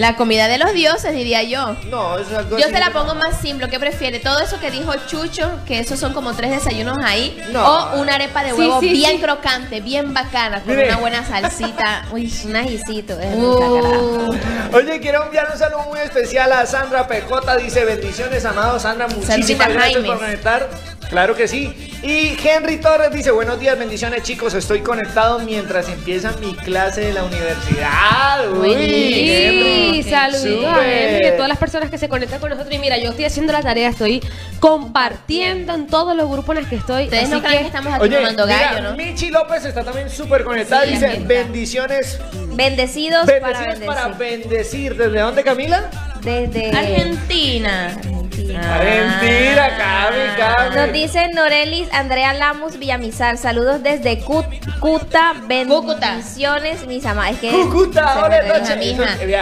La 0.00 0.16
comida 0.16 0.48
de 0.48 0.56
los 0.58 0.72
dioses, 0.72 1.12
diría 1.12 1.42
yo? 1.42 1.76
No, 1.90 2.16
eso 2.18 2.30
es 2.30 2.36
algo 2.38 2.58
Yo 2.58 2.66
te 2.68 2.78
la 2.80 2.90
pongo 2.90 3.14
más 3.14 3.38
simple. 3.40 3.68
¿Qué 3.68 3.78
prefiere? 3.78 4.18
Todo 4.18 4.40
eso 4.40 4.58
que 4.58 4.70
dijo 4.70 4.92
Chucho, 5.06 5.50
que 5.66 5.78
esos 5.78 6.00
son 6.00 6.14
como 6.14 6.32
tres 6.34 6.50
desayunos 6.50 6.96
ahí. 7.04 7.38
No. 7.52 7.64
O 7.94 8.00
una 8.00 8.14
arepa 8.14 8.42
de 8.42 8.54
huevo 8.54 8.80
sí, 8.80 8.88
bien 8.88 9.16
sí. 9.16 9.22
crocante, 9.22 9.80
bien 9.80 10.14
bacana, 10.14 10.60
con 10.62 10.74
Mire. 10.74 10.88
una 10.88 10.96
buena 10.96 11.24
salsita. 11.26 12.06
Uy, 12.12 12.32
Un 12.46 12.56
ajicito. 12.56 13.20
Es 13.20 13.34
Uh. 13.34 14.28
Oye, 14.72 15.00
quiero 15.00 15.24
enviar 15.24 15.48
un 15.52 15.58
saludo 15.58 15.82
muy 15.88 16.00
especial 16.00 16.50
a 16.52 16.64
Sandra 16.64 17.06
PJ. 17.06 17.56
Dice 17.58 17.84
bendiciones, 17.84 18.44
amado 18.44 18.78
Sandra. 18.78 19.06
Muchísimas 19.06 19.36
Sandrita 19.36 19.68
gracias 19.68 19.92
Jaimes. 19.92 20.10
por 20.10 20.18
conectar. 20.18 20.99
Claro 21.10 21.34
que 21.34 21.48
sí. 21.48 21.72
Y 22.04 22.36
Henry 22.42 22.76
Torres 22.78 23.10
dice, 23.12 23.32
buenos 23.32 23.58
días, 23.58 23.76
bendiciones 23.76 24.22
chicos. 24.22 24.54
Estoy 24.54 24.80
conectado 24.80 25.40
mientras 25.40 25.88
empieza 25.88 26.32
mi 26.40 26.54
clase 26.54 27.00
de 27.00 27.12
la 27.12 27.24
universidad. 27.24 28.48
Uy. 28.52 28.72
Henry. 28.72 30.02
Saludos 30.04 30.64
a. 30.66 30.86
Henry 30.88 31.24
y 31.24 31.28
a 31.28 31.34
todas 31.34 31.48
las 31.48 31.58
personas 31.58 31.90
que 31.90 31.98
se 31.98 32.08
conectan 32.08 32.38
con 32.40 32.50
nosotros. 32.50 32.72
Y 32.72 32.78
mira, 32.78 32.96
yo 32.96 33.10
estoy 33.10 33.24
haciendo 33.24 33.52
la 33.52 33.60
tarea, 33.60 33.88
estoy 33.88 34.22
compartiendo 34.60 35.74
en 35.74 35.88
todos 35.88 36.16
los 36.16 36.30
grupos 36.30 36.54
en 36.56 36.62
los 36.62 36.70
que 36.70 36.76
estoy. 36.76 37.04
Ustedes 37.04 37.24
así 37.24 37.32
no 37.32 37.40
creen 37.40 37.54
que 37.56 37.60
que 37.62 37.66
estamos 37.66 37.92
aquí 37.92 38.04
Oye, 38.04 38.16
tomando 38.16 38.46
mira, 38.46 38.58
gallo, 38.72 38.82
¿no? 38.90 38.96
Michi 38.96 39.30
López 39.30 39.64
está 39.64 39.82
también 39.82 40.08
súper 40.08 40.44
conectada. 40.44 40.84
Sí, 40.84 40.92
dice, 40.92 41.20
bendiciones. 41.26 42.20
Bendecidos, 42.52 43.26
para 43.26 43.40
Bendecidos 43.40 43.66
bendecir. 43.66 43.86
para 43.86 44.08
bendecir. 44.08 44.96
¿Desde 44.96 45.18
dónde, 45.18 45.42
Camila? 45.42 45.90
Desde 46.22 46.70
Argentina. 46.76 47.86
Argentina. 47.88 49.68
Cami, 49.78 50.36
Cami. 50.36 50.76
Nos 50.76 50.92
dice 50.92 51.28
Norelis 51.28 51.88
Andrea 51.92 52.32
Lamus 52.32 52.78
Villamizar. 52.78 53.36
Saludos 53.36 53.82
desde 53.82 54.20
Cut- 54.24 54.46
Cuta. 54.80 55.34
Bendiciones, 55.46 56.86
mis 56.86 57.04
amadas. 57.06 57.32
Es 57.34 57.38
que 57.40 57.50
Cúcuta, 57.50 58.24
hola. 58.24 58.40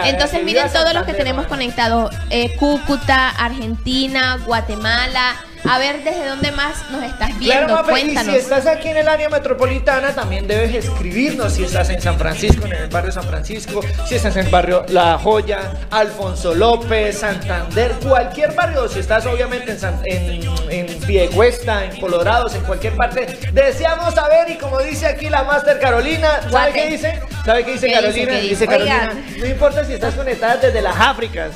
Entonces, 0.05 0.43
miren 0.43 0.71
todos 0.71 0.93
los 0.93 1.03
que 1.03 1.13
tenemos 1.13 1.47
conectados: 1.47 2.13
eh, 2.29 2.55
Cúcuta, 2.57 3.29
Argentina, 3.29 4.37
Guatemala. 4.45 5.35
A 5.67 5.77
ver, 5.77 6.03
¿desde 6.03 6.25
dónde 6.25 6.51
más 6.51 6.89
nos 6.89 7.03
estás 7.03 7.29
Claro, 7.33 7.39
viendo? 7.39 7.73
Mafe, 7.75 7.91
y 7.91 8.03
Cuéntanos. 8.05 8.33
si 8.33 8.39
estás 8.39 8.65
aquí 8.65 8.87
en 8.89 8.97
el 8.97 9.07
área 9.07 9.29
metropolitana, 9.29 10.13
también 10.15 10.47
debes 10.47 10.73
escribirnos 10.85 11.53
si 11.53 11.63
estás 11.65 11.89
en 11.89 12.01
San 12.01 12.17
Francisco, 12.17 12.65
en 12.65 12.73
el 12.73 12.87
barrio 12.87 13.11
San 13.11 13.23
Francisco, 13.25 13.81
si 14.07 14.15
estás 14.15 14.35
en 14.37 14.45
el 14.45 14.51
barrio 14.51 14.85
La 14.89 15.17
Joya, 15.17 15.71
Alfonso 15.91 16.55
López, 16.55 17.19
Santander, 17.19 17.91
cualquier 18.01 18.53
barrio, 18.53 18.87
si 18.87 18.99
estás 18.99 19.25
obviamente 19.25 19.73
en, 19.73 19.79
San- 19.79 20.01
en, 20.05 20.41
en 20.69 20.99
Piedecuesta, 21.01 21.85
en 21.85 21.99
Colorados, 21.99 22.55
en 22.55 22.61
cualquier 22.63 22.95
parte, 22.95 23.27
deseamos 23.51 24.13
saber 24.15 24.49
y 24.49 24.55
como 24.57 24.79
dice 24.79 25.05
aquí 25.07 25.29
la 25.29 25.43
Master 25.43 25.79
Carolina, 25.79 26.37
¿sabe 26.41 26.49
Guate. 26.51 26.73
qué 26.73 26.87
dice? 26.89 27.19
¿Sabe 27.45 27.63
qué 27.65 27.71
dice 27.73 27.87
¿Qué 27.87 27.93
dice? 27.93 28.01
Carolina? 28.01 28.31
¿Qué 28.31 28.41
Dice 28.41 28.49
dice? 28.49 28.65
Carolina, 28.67 29.09
Oigan. 29.11 29.39
no 29.39 29.45
importa 29.45 29.83
si 29.85 29.93
estás 29.93 30.13
conectada 30.15 30.57
desde 30.57 30.81
las 30.81 30.95
Áfricas 30.97 31.51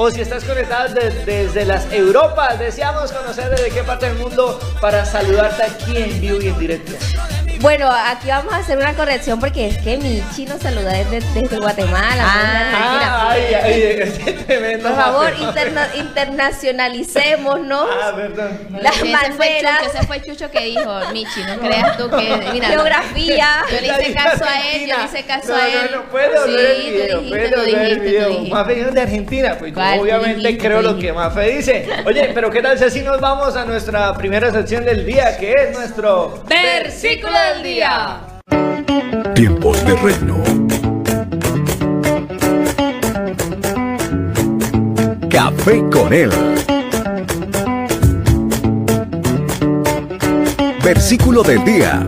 o 0.00 0.10
si 0.10 0.20
estás 0.22 0.44
conectada 0.44 0.86
de- 0.88 1.10
desde 1.26 1.64
las 1.66 1.92
Europas, 1.92 2.58
deseamos 2.58 3.10
conocer 3.12 3.50
desde 3.50 3.70
qué 3.70 3.82
parte 3.82 4.06
del 4.06 4.16
mundo 4.16 4.58
para 4.80 5.04
saludarte 5.04 5.64
aquí 5.64 5.96
en 5.96 6.20
vivo 6.20 6.40
y 6.40 6.46
en 6.48 6.58
directo. 6.58 6.92
Bueno, 7.60 7.90
aquí 7.90 8.28
vamos 8.28 8.52
a 8.54 8.58
hacer 8.58 8.78
una 8.78 8.94
corrección 8.94 9.40
porque 9.40 9.66
es 9.66 9.78
que 9.78 9.96
Michi 9.96 10.44
nos 10.46 10.62
saluda 10.62 10.92
desde, 10.92 11.20
desde 11.40 11.58
Guatemala. 11.58 12.22
Ah. 12.24 12.70
Ah, 13.10 13.28
ay, 13.32 13.54
ay, 13.54 14.12
qué 14.24 14.32
tremendo. 14.32 14.88
Por 14.88 14.96
favor, 14.96 15.32
interna- 15.40 15.88
internacionalicemos, 15.96 17.60
¿no? 17.62 17.82
Ah, 17.82 18.12
perdón. 18.14 18.58
Las 18.80 18.94
Ese 18.96 19.00
fue 19.06 19.12
banderas. 19.12 19.78
Chucho, 19.82 19.90
ese 19.98 20.06
fue 20.06 20.22
Chucho 20.22 20.50
que 20.52 20.60
dijo, 20.66 21.00
Michi, 21.12 21.42
no 21.42 21.58
creas 21.58 21.96
tú 21.96 22.08
que... 22.10 22.50
Mira, 22.52 22.68
Geografía. 22.68 23.48
Yo 23.72 23.80
le 23.80 23.86
hice 23.88 24.14
caso 24.14 24.44
a 24.44 24.60
él, 24.70 24.86
yo 24.88 24.96
le 24.98 25.04
hice 25.04 25.22
caso 25.24 25.54
a 25.54 25.66
él. 25.68 25.74
No, 25.74 25.90
no, 25.90 25.96
no, 26.04 26.10
puedo 26.10 26.44
Sí, 26.46 26.52
ver 26.52 26.66
el 26.70 26.82
video, 26.92 27.18
dijiste, 27.20 27.38
puedo 27.48 27.50
tú 27.50 27.60
ver 27.60 27.68
el 27.68 27.74
dijiste, 27.74 27.96
tú 27.96 28.02
video. 28.08 28.28
dijiste. 28.28 28.54
Mafe 28.54 28.74
viene 28.74 28.90
de 28.92 29.00
Argentina, 29.00 29.56
pues 29.58 29.74
yo 29.74 29.80
obviamente 30.00 30.36
dijiste, 30.48 30.58
creo 30.68 30.82
lo 30.82 30.88
que 30.90 30.94
dijiste. 30.94 31.12
Mafe 31.12 31.40
dice. 31.56 31.88
Oye, 32.06 32.30
pero 32.32 32.50
¿qué 32.50 32.62
tal 32.62 32.78
si 32.78 32.84
así 32.84 33.02
nos 33.02 33.20
vamos 33.20 33.56
a 33.56 33.64
nuestra 33.64 34.14
primera 34.14 34.52
sección 34.52 34.84
del 34.84 35.04
día, 35.04 35.36
que 35.36 35.52
es 35.52 35.76
nuestro 35.76 36.44
Versículo 36.48 37.36
del 37.54 37.62
día. 37.62 38.20
Tiempos 39.34 39.84
de 39.84 39.94
reino. 39.96 40.42
Café 45.30 45.84
con 45.90 46.12
él. 46.12 46.30
Versículo 50.82 51.42
del 51.42 51.64
día. 51.64 52.06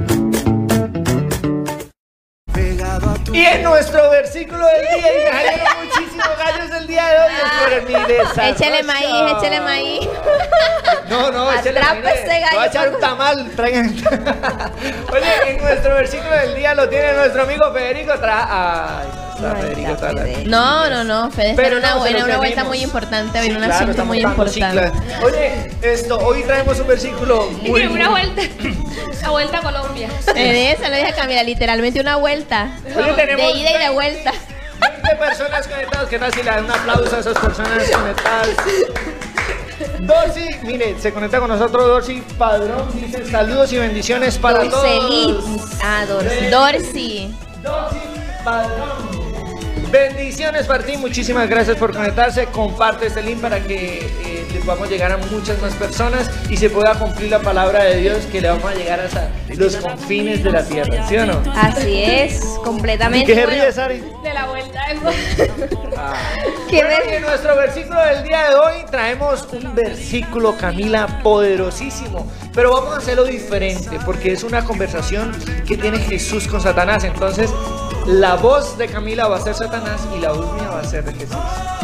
Desarrollo. 8.31 8.55
Échale 8.55 8.83
maíz, 8.83 9.37
échale 9.39 9.61
maíz. 9.61 10.09
No, 11.09 11.31
no, 11.31 11.53
échale 11.53 11.79
Atrape 11.81 12.03
maíz. 12.03 12.21
Voy 12.55 12.63
a 12.63 12.67
echar 12.67 12.89
un 12.89 13.01
tamal, 13.01 13.51
traigan. 13.57 13.89
Oye, 15.13 15.51
en 15.51 15.63
nuestro 15.63 15.95
versículo 15.95 16.31
del 16.37 16.55
día 16.55 16.75
lo 16.75 16.89
tiene 16.89 17.13
nuestro 17.15 17.43
amigo 17.43 17.73
Federico 17.73 18.19
Tra... 18.19 19.01
Ay, 19.01 19.07
Federico. 19.61 19.97
No, 20.47 20.91
no, 20.91 21.03
no, 21.03 21.31
Fede, 21.31 21.55
Pero 21.57 21.79
una, 21.79 21.95
no, 21.95 22.03
una 22.03 22.37
vuelta 22.37 22.65
muy 22.65 22.83
importante, 22.83 23.41
Sí, 23.41 23.49
viene 23.49 23.65
un 23.65 23.71
claro, 23.73 24.05
muy 24.05 24.21
importante. 24.21 24.91
cicla. 24.91 24.93
Oye, 25.23 25.71
esto, 25.83 26.19
hoy 26.19 26.43
traemos 26.43 26.79
un 26.79 26.87
versículo 26.87 27.51
muy... 27.63 27.87
una 27.87 28.11
vuelta. 28.11 28.43
Una 29.21 29.31
vuelta 29.31 29.59
a 29.59 29.63
Colombia. 29.63 30.09
Eh, 30.35 30.73
Esa 30.73 30.89
lo 30.91 30.97
dije 30.97 31.09
a 31.09 31.15
Camila, 31.15 31.43
literalmente 31.43 32.01
una 32.01 32.17
vuelta. 32.17 32.69
Oye, 32.97 33.13
tenemos 33.15 33.53
De 33.55 33.59
ida 33.61 33.71
y 33.71 33.79
de 33.79 33.89
vuelta. 33.91 34.30
20 35.21 35.27
personas 35.27 35.69
conectadas. 35.69 36.09
¿Qué 36.09 36.19
tal 36.19 36.33
si 36.33 36.43
le 36.43 36.51
dan 36.51 36.65
un 36.65 36.71
aplauso 36.71 37.17
a 37.17 37.21
esas 37.21 37.39
personas 37.39 37.91
conectadas? 37.91 38.49
Dorcy, 40.01 40.49
mire, 40.63 40.99
se 40.99 41.13
conecta 41.13 41.39
con 41.39 41.49
nosotros 41.49 41.87
Dorcy 41.87 42.23
Padrón. 42.39 42.89
Dice 42.95 43.27
saludos 43.27 43.73
y 43.73 43.79
bendiciones 43.79 44.39
para 44.39 44.69
todos. 44.69 45.55
Ah. 45.83 46.05
Dorsey. 46.51 47.35
Dorcy 47.63 47.99
Padrón. 48.45 49.21
Bendiciones 49.91 50.67
para 50.67 50.85
ti, 50.85 50.97
muchísimas 50.97 51.49
gracias 51.49 51.77
por 51.77 51.93
conectarse. 51.93 52.47
Comparte 52.47 53.07
este 53.07 53.23
link 53.23 53.41
para 53.41 53.61
que 53.61 54.30
le 54.55 54.61
podamos 54.61 54.89
llegar 54.89 55.13
a 55.13 55.17
muchas 55.19 55.61
más 55.61 55.75
personas 55.75 56.31
y 56.49 56.57
se 56.57 56.71
pueda 56.71 56.95
cumplir 56.95 57.31
la 57.31 57.39
palabra 57.41 57.85
de 57.85 57.97
Dios 57.97 58.19
que 58.31 58.41
le 58.41 58.49
vamos 58.49 58.65
a 58.71 58.75
llegar 58.75 59.01
hasta 59.01 59.29
los 59.57 59.77
confines 59.77 60.43
de 60.45 60.51
la 60.51 60.65
tierra, 60.65 61.07
¿sí 61.09 61.17
o 61.17 61.27
no? 61.27 61.41
Así 61.55 62.03
es, 62.05 62.43
¿Y 62.59 62.63
completamente. 62.65 63.27
qué 63.27 63.35
se 63.35 63.47
Bueno, 63.47 63.63
ríe, 63.63 63.73
Sari? 63.73 64.03
De 64.23 64.35
la 64.35 64.47
vuelta. 64.47 64.81
¿Qué 66.69 66.83
Bueno, 66.83 66.89
ver- 66.89 67.11
y 67.11 67.15
en 67.17 67.23
nuestro 67.23 67.57
versículo 67.57 68.01
del 68.01 68.23
día 68.25 68.49
de 68.51 68.55
hoy 68.57 68.75
traemos 68.91 69.47
un 69.53 69.75
versículo, 69.75 70.57
Camila, 70.57 71.21
poderosísimo. 71.23 72.31
Pero 72.55 72.73
vamos 72.73 72.95
a 72.95 72.99
hacerlo 72.99 73.25
diferente 73.25 73.99
porque 74.05 74.33
es 74.33 74.43
una 74.45 74.65
conversación 74.65 75.33
que 75.67 75.77
tiene 75.77 75.99
Jesús 75.99 76.47
con 76.47 76.61
Satanás. 76.61 77.05
Entonces, 77.05 77.51
la 78.07 78.37
voz 78.37 78.77
de 78.79 78.89
Camila 78.89 79.29
va 79.29 79.37
a 79.37 79.41
ser 79.41 79.55
Satanás 79.55 80.01
y 80.17 80.21
la 80.21 80.33
voz 80.33 80.53
mía 80.55 80.71
va 80.71 80.81
a 80.81 80.85
ser 80.85 81.05
de 81.05 81.13
Jesús. 81.13 81.37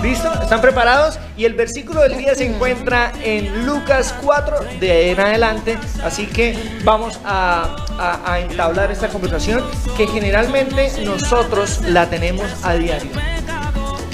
¿Listo? 0.02 0.32
¿Están 0.42 0.61
preparados? 0.61 1.18
Y 1.37 1.44
el 1.44 1.54
versículo 1.54 2.02
del 2.02 2.16
día 2.16 2.35
se 2.35 2.46
encuentra 2.46 3.12
en 3.23 3.66
Lucas 3.66 4.14
4 4.23 4.58
de 4.80 4.92
ahí 4.92 5.08
en 5.11 5.20
adelante. 5.20 5.78
Así 6.02 6.26
que 6.26 6.56
vamos 6.85 7.18
a, 7.25 7.76
entablar 8.38 8.90
esta 8.90 9.08
conversación 9.08 9.64
que 9.96 10.06
generalmente 10.06 10.92
nosotros 11.04 11.80
la 11.82 12.11
tenemos 12.11 12.46
a 12.62 12.75
diario. 12.75 13.11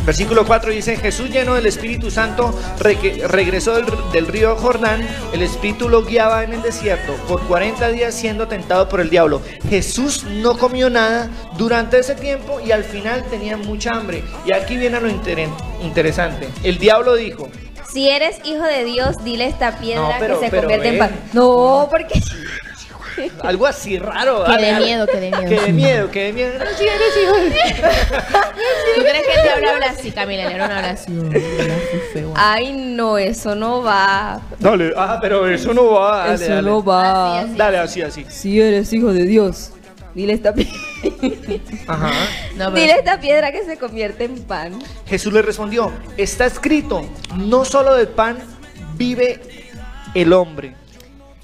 Versículo 0.04 0.44
4 0.44 0.72
dice, 0.72 0.96
Jesús 0.96 1.30
lleno 1.30 1.54
del 1.54 1.66
Espíritu 1.66 2.10
Santo 2.10 2.52
re- 2.80 3.22
regresó 3.28 3.74
del, 3.74 3.86
del 4.12 4.26
río 4.26 4.56
Jordán, 4.56 5.06
el 5.32 5.42
Espíritu 5.42 5.88
lo 5.88 6.02
guiaba 6.04 6.42
en 6.42 6.52
el 6.54 6.62
desierto 6.62 7.14
por 7.28 7.40
40 7.46 7.88
días 7.90 8.12
siendo 8.14 8.48
tentado 8.48 8.88
por 8.88 9.00
el 9.00 9.10
diablo. 9.10 9.40
Jesús 9.70 10.24
no 10.24 10.58
comió 10.58 10.90
nada 10.90 11.30
durante 11.56 11.98
ese 12.00 12.16
tiempo 12.16 12.58
y 12.60 12.72
al 12.72 12.82
final 12.82 13.24
tenía 13.30 13.56
mucha 13.56 13.90
hambre. 13.90 14.24
Y 14.44 14.52
aquí 14.54 14.76
viene 14.76 15.00
lo 15.00 15.08
inter- 15.08 15.48
interesante. 15.82 16.48
El 16.64 16.78
diablo 16.78 17.14
dijo, 17.14 17.48
Si 17.92 18.08
eres 18.08 18.38
hijo 18.44 18.64
de 18.64 18.84
Dios, 18.84 19.22
dile 19.24 19.46
esta 19.46 19.78
piedra 19.78 20.02
No, 20.02 20.10
pero- 20.18 20.40
que 20.40 20.50
se 20.50 20.56
convierte 20.56 20.88
en 20.88 20.98
pan. 20.98 21.10
No, 21.32 21.86
porque 21.90 22.20
algo 23.42 23.66
así 23.66 23.98
raro. 23.98 24.44
Que 24.44 24.56
de 24.64 24.80
miedo, 24.80 25.06
que 25.06 25.20
de 25.20 25.30
miedo. 25.30 25.48
Que 25.48 25.60
de 25.60 25.72
miedo, 25.72 26.10
que 26.10 26.24
de 26.24 26.32
miedo. 26.32 26.52
No, 26.58 26.70
si 26.76 26.84
eres 26.86 27.16
hijo 27.22 27.36
de- 27.36 27.50
¿Tú 28.96 29.00
crees 29.02 29.26
que 29.26 29.34
el 29.34 29.42
diablo 29.42 29.70
habla 29.70 29.86
así, 29.90 30.10
Camila? 30.12 30.50
No 30.56 30.64
habla 30.64 30.90
así. 30.90 31.12
ay 32.34 32.72
no, 32.72 33.18
eso 33.18 33.54
no 33.54 33.82
va. 33.82 34.40
Dale, 34.58 34.92
ah, 34.96 35.18
pero 35.20 35.48
eso 35.48 35.72
no 35.74 35.90
va. 35.92 36.26
Dale, 36.28 36.34
eso 36.44 36.54
dale. 36.54 36.68
no 36.68 36.82
va. 36.84 37.38
Así, 37.40 37.44
así. 37.48 37.56
Dale, 37.56 37.78
así, 37.78 38.02
así. 38.02 38.26
Si 38.28 38.60
eres 38.60 38.92
hijo 38.92 39.12
de 39.12 39.24
Dios, 39.24 39.72
dile 40.14 40.32
esta 40.34 40.52
piedra. 40.54 40.72
Ajá. 41.86 42.10
No, 42.56 42.66
pero- 42.66 42.70
Dile 42.74 42.92
esta 42.98 43.20
piedra 43.20 43.52
que 43.52 43.64
se 43.64 43.76
convierte 43.76 44.24
en 44.24 44.42
pan. 44.42 44.78
Jesús 45.06 45.32
le 45.32 45.42
respondió, 45.42 45.92
está 46.16 46.46
escrito, 46.46 47.04
no 47.36 47.64
solo 47.64 47.94
del 47.94 48.08
pan 48.08 48.38
vive 48.96 49.40
el 50.14 50.32
hombre. 50.32 50.74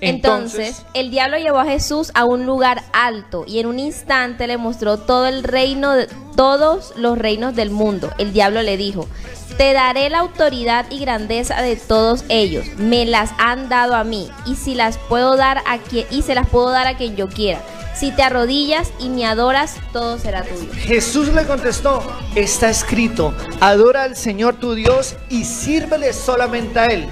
Entonces, 0.01 0.83
el 0.95 1.11
diablo 1.11 1.39
llevó 1.39 1.59
a 1.59 1.65
Jesús 1.65 2.11
a 2.15 2.25
un 2.25 2.47
lugar 2.47 2.83
alto 2.93 3.45
y 3.47 3.59
en 3.59 3.67
un 3.67 3.79
instante 3.79 4.47
le 4.47 4.57
mostró 4.57 4.99
todo 4.99 5.27
el 5.27 5.43
reino, 5.43 5.95
de, 5.95 6.09
todos 6.37 6.93
los 6.97 7.19
reinos 7.19 7.55
del 7.55 7.71
mundo. 7.71 8.11
El 8.19 8.33
diablo 8.33 8.63
le 8.63 8.77
dijo, 8.77 9.09
te 9.57 9.73
daré 9.73 10.09
la 10.09 10.21
autoridad 10.21 10.87
y 10.91 11.01
grandeza 11.01 11.61
de 11.63 11.75
todos 11.77 12.25
ellos. 12.29 12.65
Me 12.77 13.05
las 13.07 13.31
han 13.39 13.69
dado 13.69 13.97
a 13.97 14.05
mí 14.05 14.31
y 14.47 14.55
si 14.55 14.75
las 14.75 14.99
puedo 14.99 15.37
dar 15.37 15.63
a 15.67 15.79
quien 15.79 16.07
y 16.11 16.23
se 16.23 16.35
las 16.35 16.49
puedo 16.49 16.71
dar 16.71 16.87
a 16.87 16.97
quien 16.97 17.17
yo 17.17 17.29
quiera. 17.29 17.61
Si 17.99 18.13
te 18.13 18.23
arrodillas 18.23 18.93
y 19.01 19.09
me 19.09 19.27
adoras, 19.27 19.75
todo 19.93 20.19
será 20.21 20.45
tuyo. 20.45 20.71
Jesús 20.73 21.35
le 21.35 21.45
contestó, 21.45 22.01
está 22.37 22.71
escrito, 22.71 23.35
adora 23.61 24.05
al 24.05 24.15
Señor 24.15 24.55
tu 24.55 24.75
Dios 24.75 25.17
y 25.29 25.45
sírvele 25.45 26.13
solamente 26.13 26.79
a 26.79 26.87
Él. 26.87 27.09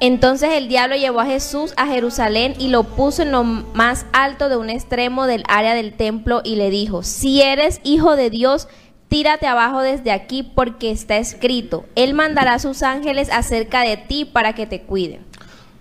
Entonces 0.00 0.50
el 0.52 0.68
diablo 0.68 0.96
llevó 0.96 1.20
a 1.20 1.26
Jesús 1.26 1.72
a 1.76 1.86
Jerusalén 1.86 2.54
y 2.58 2.68
lo 2.68 2.84
puso 2.84 3.22
en 3.22 3.32
lo 3.32 3.44
más 3.44 4.06
alto 4.12 4.48
de 4.48 4.56
un 4.56 4.70
extremo 4.70 5.26
del 5.26 5.44
área 5.48 5.74
del 5.74 5.94
templo 5.94 6.40
y 6.44 6.56
le 6.56 6.70
dijo, 6.70 7.02
si 7.02 7.42
eres 7.42 7.80
hijo 7.84 8.16
de 8.16 8.30
Dios, 8.30 8.68
tírate 9.08 9.46
abajo 9.46 9.80
desde 9.80 10.10
aquí 10.10 10.42
porque 10.42 10.90
está 10.90 11.16
escrito, 11.18 11.84
Él 11.94 12.14
mandará 12.14 12.54
a 12.54 12.58
sus 12.58 12.82
ángeles 12.82 13.30
acerca 13.30 13.82
de 13.82 13.96
ti 13.96 14.24
para 14.24 14.54
que 14.54 14.66
te 14.66 14.82
cuiden. 14.82 15.24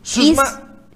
Sus 0.03 0.25
y, 0.25 0.35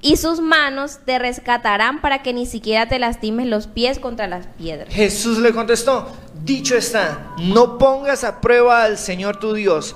y 0.02 0.18
sus 0.18 0.40
manos 0.40 1.00
te 1.06 1.18
rescatarán 1.18 2.02
para 2.02 2.22
que 2.22 2.34
ni 2.34 2.46
siquiera 2.46 2.88
te 2.88 3.00
lastimes 3.00 3.48
los 3.48 3.68
pies 3.68 4.00
contra 4.00 4.28
las 4.28 4.48
piedras. 4.48 4.94
Jesús 4.94 5.40
le 5.40 5.54
contestó, 5.54 6.08
dicho 6.44 6.76
está, 6.76 7.34
no 7.40 7.78
pongas 7.78 8.24
a 8.24 8.40
prueba 8.40 8.84
al 8.84 8.98
Señor 8.98 9.38
tu 9.40 9.54
Dios. 9.54 9.96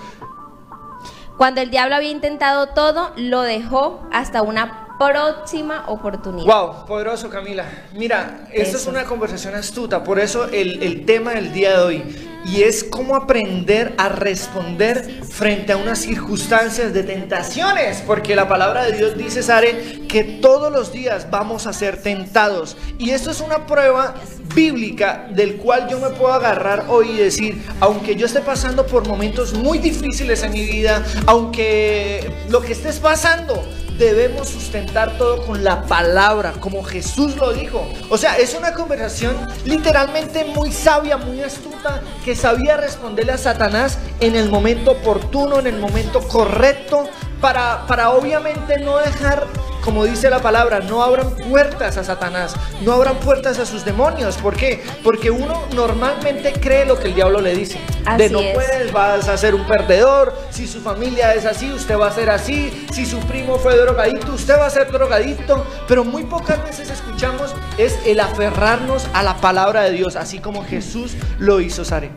Cuando 1.42 1.60
el 1.62 1.72
diablo 1.72 1.96
había 1.96 2.12
intentado 2.12 2.68
todo, 2.68 3.14
lo 3.18 3.42
dejó 3.42 4.08
hasta 4.12 4.44
una 4.44 4.96
próxima 5.00 5.86
oportunidad. 5.88 6.46
Wow, 6.46 6.86
poderoso 6.86 7.32
Camila. 7.32 7.66
Mira, 7.94 8.42
esta 8.54 8.78
es 8.78 8.86
una 8.86 9.06
conversación 9.06 9.56
astuta, 9.56 10.04
por 10.04 10.20
eso 10.20 10.46
el, 10.46 10.84
el 10.84 11.04
tema 11.04 11.32
del 11.32 11.52
día 11.52 11.80
de 11.80 11.84
hoy. 11.84 12.28
y 12.46 12.64
es 12.64 12.84
cómo 12.84 13.16
aprender 13.16 13.94
a 13.98 14.10
responder 14.10 15.24
frente 15.24 15.74
a 15.74 15.78
unas 15.78 16.00
circunstancias 16.00 16.94
de 16.94 17.04
tentaciones, 17.04 18.02
porque 18.06 18.36
la 18.36 18.48
palabra 18.48 18.84
de 18.86 18.94
Dios 18.94 19.18
dice, 19.18 19.44
Sare, 19.44 20.08
que 20.08 20.24
todos 20.24 20.72
los 20.72 20.92
días 20.92 21.30
vamos 21.30 21.68
a 21.68 21.74
ser 21.74 22.02
tentados. 22.02 22.78
Y 22.98 23.12
esto 23.12 23.32
es 23.32 23.42
una 23.42 23.66
prueba 23.68 24.16
bíblica 24.54 25.28
del 25.32 25.58
cual 25.58 25.88
yo 25.90 26.00
me 26.00 26.10
puedo 26.10 26.34
agarrar 26.34 26.86
hoy 26.90 27.12
y 27.12 27.18
decir, 27.18 27.64
aunque 27.80 28.16
yo 28.16 28.26
esté 28.26 28.42
pasando 28.42 28.86
por 28.86 29.08
momentos 29.08 29.54
muy 29.54 29.80
difíciles 29.80 30.44
en 30.44 30.54
mi 30.54 30.66
vida, 30.66 31.04
aunque 31.26 32.32
lo 32.50 32.62
que 32.62 32.74
estés 32.74 33.00
pasando, 33.00 33.64
debemos 33.98 34.50
sustentar 34.50 35.18
todo 35.18 35.46
con 35.46 35.64
la 35.64 35.84
palabra, 35.84 36.54
como 36.60 36.84
Jesús 36.84 37.36
lo 37.38 37.54
dijo. 37.54 37.88
O 38.10 38.18
sea, 38.18 38.38
es 38.38 38.56
una 38.56 38.74
conversación 38.74 39.36
literalmente 39.64 40.46
muy 40.46 40.72
sabia, 40.72 41.18
muy 41.18 41.42
astuta, 41.42 42.02
que 42.26 42.36
sabía 42.36 42.78
responderle 42.78 43.34
a 43.34 43.38
Satanás 43.38 44.00
en 44.20 44.36
el 44.36 44.50
momento 44.50 44.92
oportuno, 44.92 45.60
en 45.60 45.68
el 45.68 45.78
momento 45.78 46.20
correcto, 46.28 47.08
para, 47.42 47.86
para 47.88 48.12
obviamente 48.12 48.80
no 48.80 48.98
dejar 48.98 49.48
como 49.84 50.06
dice 50.06 50.30
la 50.30 50.42
palabra, 50.42 50.80
no 50.80 51.04
abran 51.04 51.32
puertas 51.36 51.98
a 51.98 52.04
Satanás, 52.04 52.54
no 52.82 52.94
abran 52.94 53.18
puertas 53.18 53.60
a 53.60 53.66
sus 53.66 53.84
demonios. 53.84 54.38
¿Por 54.38 54.56
qué? 54.56 54.84
Porque 55.04 55.32
uno 55.32 55.64
normalmente 55.74 56.54
cree 56.54 56.86
lo 56.86 57.00
que 57.00 57.08
el 57.08 57.16
diablo 57.16 57.42
le 57.42 57.56
dice. 57.56 57.80
de 58.18 58.30
no 58.30 58.40
puedes, 58.54 58.92
vas 58.92 59.28
a 59.28 59.38
ser 59.38 59.56
un 59.56 59.66
perdedor. 59.66 60.36
Si 60.52 60.68
su 60.68 60.82
familia 60.82 61.34
es 61.34 61.46
así, 61.46 61.72
usted 61.72 61.98
va 61.98 62.08
a 62.08 62.12
ser 62.12 62.30
así. 62.30 62.86
Si 62.92 63.06
su 63.06 63.20
primo 63.22 63.58
fue 63.58 63.76
drogadito, 63.76 64.34
usted 64.34 64.58
va 64.58 64.68
a 64.68 64.70
ser 64.70 64.92
drogadito. 64.92 65.66
Pero 65.88 66.04
muy 66.04 66.24
pocas 66.24 66.64
veces 66.64 66.90
escuchamos 66.90 67.56
es 67.78 67.98
el 68.06 68.20
aferrarnos 68.20 69.08
a 69.14 69.24
la 69.24 69.38
palabra 69.38 69.82
de 69.82 69.92
Dios, 69.92 70.16
así 70.16 70.40
como 70.40 70.64
Jesús 70.64 71.16
lo 71.40 71.60
hizo, 71.60 71.84
Sare. 71.84 72.12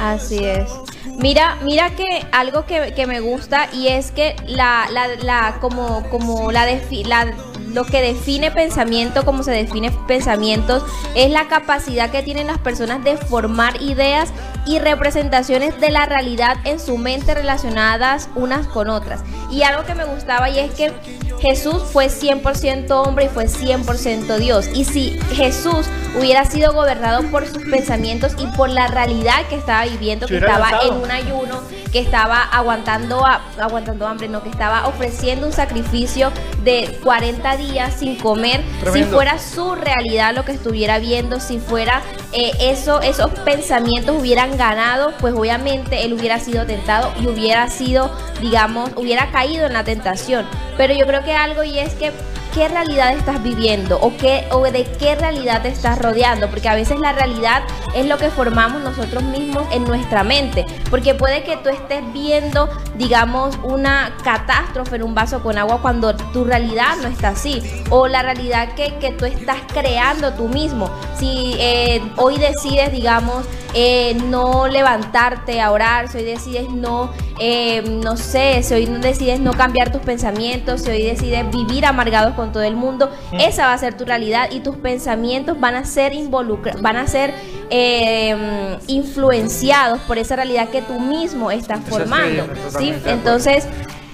Así 0.00 0.44
es. 0.44 0.68
Mira, 1.18 1.58
mira 1.62 1.90
que 1.90 2.26
algo 2.32 2.64
que, 2.66 3.06
me 3.06 3.20
gusta 3.20 3.68
y 3.72 3.88
es 3.88 4.10
que 4.10 4.36
la, 4.46 4.88
la, 4.90 5.08
la 5.16 5.58
como, 5.60 6.08
como 6.10 6.50
la, 6.50 6.66
la 6.66 7.34
lo 7.74 7.84
que 7.84 8.00
define 8.00 8.50
pensamiento, 8.50 9.24
como 9.24 9.42
se 9.42 9.50
define 9.50 9.90
pensamientos, 10.06 10.84
es 11.14 11.30
la 11.30 11.48
capacidad 11.48 12.10
que 12.10 12.22
tienen 12.22 12.46
las 12.46 12.58
personas 12.58 13.02
de 13.02 13.16
formar 13.16 13.82
ideas 13.82 14.30
y 14.64 14.78
representaciones 14.78 15.78
de 15.80 15.90
la 15.90 16.06
realidad 16.06 16.56
en 16.64 16.78
su 16.80 16.96
mente 16.96 17.34
relacionadas 17.34 18.30
unas 18.36 18.66
con 18.68 18.88
otras. 18.88 19.22
Y 19.50 19.62
algo 19.62 19.84
que 19.84 19.94
me 19.94 20.04
gustaba 20.04 20.48
y 20.48 20.58
es 20.58 20.72
que 20.72 20.92
Jesús 21.40 21.82
fue 21.92 22.06
100% 22.06 22.90
hombre 22.90 23.26
y 23.26 23.28
fue 23.28 23.46
100% 23.46 24.38
Dios. 24.38 24.68
Y 24.74 24.84
si 24.84 25.18
Jesús 25.34 25.86
hubiera 26.18 26.44
sido 26.44 26.72
gobernado 26.72 27.22
por 27.30 27.46
sus 27.46 27.64
pensamientos 27.64 28.32
y 28.38 28.46
por 28.56 28.70
la 28.70 28.86
realidad 28.86 29.46
que 29.48 29.56
estaba 29.56 29.84
viviendo, 29.84 30.26
que 30.26 30.38
estaba 30.38 30.70
en 30.84 30.94
un 30.94 31.10
ayuno, 31.10 31.60
que 31.94 32.00
estaba 32.00 32.42
aguantando, 32.42 33.24
aguantando 33.24 34.06
hambre, 34.06 34.28
no, 34.28 34.42
que 34.42 34.48
estaba 34.48 34.88
ofreciendo 34.88 35.46
un 35.46 35.52
sacrificio 35.52 36.32
de 36.64 36.98
40 37.04 37.56
días 37.56 37.94
sin 38.00 38.16
comer, 38.16 38.62
si 38.92 39.04
fuera 39.04 39.38
su 39.38 39.76
realidad 39.76 40.34
lo 40.34 40.44
que 40.44 40.50
estuviera 40.50 40.98
viendo, 40.98 41.38
si 41.38 41.58
fuera 41.58 42.02
eh, 42.32 42.50
eso, 42.58 43.00
esos 43.00 43.30
pensamientos 43.44 44.16
hubieran 44.18 44.56
ganado, 44.56 45.12
pues 45.20 45.34
obviamente 45.34 46.04
él 46.04 46.14
hubiera 46.14 46.40
sido 46.40 46.66
tentado 46.66 47.12
y 47.20 47.28
hubiera 47.28 47.70
sido, 47.70 48.10
digamos, 48.40 48.90
hubiera 48.96 49.30
caído 49.30 49.66
en 49.66 49.72
la 49.72 49.84
tentación. 49.84 50.46
Pero 50.76 50.94
yo 50.94 51.06
creo 51.06 51.22
que 51.24 51.32
algo 51.32 51.62
y 51.62 51.78
es 51.78 51.94
que 51.94 52.12
qué 52.54 52.68
realidad 52.68 53.12
estás 53.14 53.42
viviendo 53.42 53.98
o, 54.00 54.16
qué, 54.16 54.46
o 54.52 54.62
de 54.62 54.84
qué 54.84 55.16
realidad 55.16 55.62
te 55.62 55.68
estás 55.68 55.98
rodeando, 55.98 56.48
porque 56.48 56.68
a 56.68 56.74
veces 56.74 57.00
la 57.00 57.12
realidad 57.12 57.64
es 57.96 58.06
lo 58.06 58.16
que 58.16 58.30
formamos 58.30 58.80
nosotros 58.80 59.24
mismos 59.24 59.66
en 59.72 59.82
nuestra 59.84 60.22
mente, 60.22 60.64
porque 60.88 61.14
puede 61.14 61.42
que 61.42 61.56
tú 61.56 61.68
estés 61.68 62.00
viendo, 62.12 62.68
digamos, 62.96 63.58
una 63.64 64.16
catástrofe 64.22 64.96
en 64.96 65.02
un 65.02 65.14
vaso 65.16 65.42
con 65.42 65.58
agua 65.58 65.80
cuando 65.82 66.14
tu 66.14 66.44
realidad 66.44 66.96
no 67.02 67.08
está 67.08 67.30
así, 67.30 67.60
o 67.90 68.06
la 68.06 68.22
realidad 68.22 68.74
que, 68.74 68.94
que 68.98 69.10
tú 69.10 69.24
estás 69.24 69.58
creando 69.72 70.32
tú 70.34 70.48
mismo. 70.48 70.88
Si 71.18 71.56
eh, 71.58 72.00
hoy 72.16 72.38
decides, 72.38 72.92
digamos, 72.92 73.44
eh, 73.74 74.16
no 74.26 74.68
levantarte 74.68 75.60
a 75.60 75.72
orar, 75.72 76.08
si 76.08 76.18
hoy 76.18 76.24
decides 76.24 76.70
no, 76.70 77.10
eh, 77.40 77.82
no 77.82 78.16
sé, 78.16 78.62
si 78.62 78.74
hoy 78.74 78.86
decides 78.86 79.40
no 79.40 79.52
cambiar 79.52 79.90
tus 79.90 80.00
pensamientos, 80.02 80.82
si 80.82 80.90
hoy 80.90 81.02
decides 81.02 81.50
vivir 81.50 81.84
amargados 81.84 82.34
con 82.34 82.52
todo 82.52 82.62
el 82.62 82.76
mundo, 82.76 83.10
mm. 83.32 83.40
esa 83.40 83.66
va 83.66 83.72
a 83.72 83.78
ser 83.78 83.96
tu 83.96 84.04
realidad 84.04 84.50
y 84.52 84.60
tus 84.60 84.76
pensamientos 84.76 85.58
van 85.58 85.74
a 85.74 85.84
ser 85.84 86.14
involucrados, 86.14 86.80
van 86.80 86.96
a 86.96 87.06
ser 87.06 87.34
eh, 87.70 88.78
influenciados 88.86 90.00
por 90.02 90.18
esa 90.18 90.36
realidad 90.36 90.68
que 90.68 90.82
tú 90.82 91.00
mismo 91.00 91.50
estás 91.50 91.80
formando. 91.88 92.46
¿sí? 92.78 92.94
Entonces, 93.06 93.66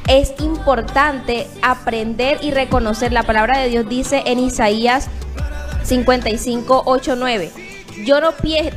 es 0.08 0.32
importante 0.40 1.46
aprender 1.62 2.38
y 2.42 2.52
reconocer. 2.52 3.12
La 3.12 3.22
palabra 3.22 3.58
de 3.58 3.68
Dios 3.68 3.88
dice 3.88 4.22
en 4.26 4.38
Isaías 4.38 5.08
55, 5.84 6.82
8, 6.86 7.16
9 7.16 7.69
yo 8.04 8.20
no 8.20 8.32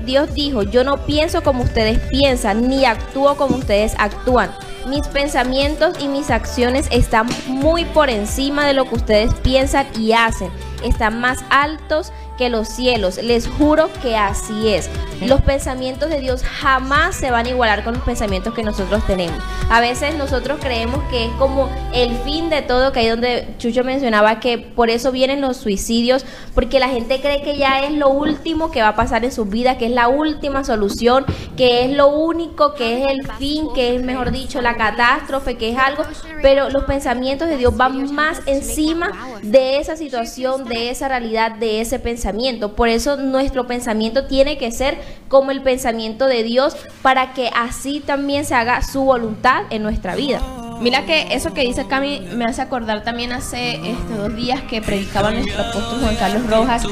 Dios 0.06 0.34
dijo, 0.34 0.64
yo 0.64 0.84
no 0.84 1.06
pienso 1.06 1.44
como 1.44 1.64
ustedes 1.64 2.00
piensan, 2.10 2.68
ni 2.68 2.86
actúo 2.86 3.36
como 3.36 3.58
ustedes 3.58 3.94
actúan. 3.98 4.52
Mis 4.88 5.08
pensamientos 5.08 5.96
y 6.00 6.08
mis 6.08 6.30
acciones 6.30 6.88
están 6.92 7.28
muy 7.48 7.86
por 7.86 8.10
encima 8.10 8.68
de 8.68 8.74
lo 8.74 8.86
que 8.86 8.96
ustedes 8.96 9.34
piensan 9.36 9.88
y 9.98 10.12
hacen. 10.12 10.50
Están 10.84 11.20
más 11.20 11.44
altos 11.50 12.12
que 12.38 12.50
los 12.50 12.68
cielos. 12.68 13.22
Les 13.22 13.48
juro 13.48 13.90
que 14.02 14.18
así 14.18 14.70
es. 14.70 14.90
Los 15.22 15.42
pensamientos 15.42 16.10
de 16.10 16.20
Dios 16.20 16.44
jamás 16.44 17.16
se 17.16 17.32
van 17.32 17.46
a 17.46 17.50
igualar 17.50 17.84
con 17.84 17.94
los 17.94 18.04
pensamientos 18.04 18.54
que 18.54 18.64
nosotros 18.64 19.06
tenemos. 19.06 19.38
A 19.70 19.80
veces 19.80 20.16
nosotros 20.16 20.60
creemos 20.62 21.00
que 21.10 21.26
es 21.26 21.32
como 21.34 21.70
el 21.94 22.16
fin 22.20 22.50
de 22.50 22.62
todo, 22.62 22.92
que 22.92 23.00
ahí 23.02 23.10
donde 23.10 23.48
Chucho 23.58 23.84
mencionaba 23.84 24.40
que 24.40 24.58
por 24.58 24.90
eso 24.90 25.12
vienen 25.12 25.42
los 25.42 25.58
suicidios, 25.58 26.26
porque 26.54 26.80
la 26.80 26.90
gente 26.90 27.22
cree 27.22 27.42
que 27.42 27.58
ya 27.58 27.84
es 27.84 27.92
lo 27.94 28.10
último 28.10 28.72
que 28.72 28.82
va 28.82 28.90
a 28.90 28.96
pasar 28.96 29.24
en 29.24 29.32
su 29.32 29.46
vida, 29.46 29.78
que 29.78 29.86
es 29.86 29.92
la 29.92 30.08
última 30.08 30.64
solución, 30.64 31.26
que 31.56 31.86
es 31.86 31.92
lo 31.92 32.08
único, 32.08 32.74
que 32.74 33.04
es 33.04 33.12
el 33.12 33.32
fin, 33.34 33.68
que 33.74 33.96
es, 33.96 34.04
mejor 34.04 34.32
dicho, 34.32 34.62
la 34.62 34.76
catástrofe, 34.76 35.56
que 35.56 35.70
es 35.72 35.78
algo, 35.78 36.04
pero 36.42 36.70
los 36.70 36.84
pensamientos 36.84 37.48
de 37.48 37.58
Dios 37.58 37.76
van 37.78 38.14
más 38.14 38.42
encima 38.46 39.12
de 39.42 39.78
esa 39.78 39.96
situación, 39.96 40.66
de 40.66 40.73
esa 40.74 41.08
realidad, 41.08 41.54
de 41.54 41.82
ese 41.82 42.00
pensamiento 42.00 42.74
por 42.76 42.90
eso 42.90 43.18
nuestro 43.18 43.68
pensamiento 43.68 44.26
tiene 44.26 44.58
que 44.58 44.72
ser 44.72 44.98
como 45.28 45.52
el 45.52 45.62
pensamiento 45.62 46.28
de 46.28 46.44
Dios 46.44 46.76
para 47.02 47.34
que 47.34 47.50
así 47.56 48.00
también 48.00 48.46
se 48.46 48.56
haga 48.56 48.82
su 48.82 49.04
voluntad 49.04 49.64
en 49.70 49.84
nuestra 49.84 50.16
vida. 50.16 50.42
Mira 50.82 51.06
que 51.06 51.28
eso 51.32 51.54
que 51.54 51.62
dice 51.62 51.88
Cami 51.88 52.28
me 52.36 52.46
hace 52.46 52.62
acordar 52.62 53.04
también 53.04 53.32
hace 53.32 53.76
estos 53.76 54.18
dos 54.18 54.36
días 54.36 54.62
que 54.64 54.82
predicaba 54.82 55.32
nuestro 55.32 55.62
apóstol 55.62 56.00
Juan 56.02 56.16
Carlos 56.18 56.50
Rojas. 56.50 56.84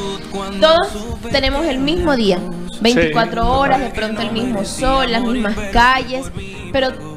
Todos 0.62 1.18
tenemos 1.32 1.66
el 1.66 1.80
mismo 1.80 2.16
día, 2.16 2.40
24 2.82 3.60
horas, 3.60 3.82
de 3.82 3.90
pronto 3.90 4.22
el 4.22 4.32
mismo 4.32 4.64
sol, 4.64 5.12
las 5.12 5.24
mismas 5.24 5.56
calles, 5.74 6.32
pero 6.72 7.11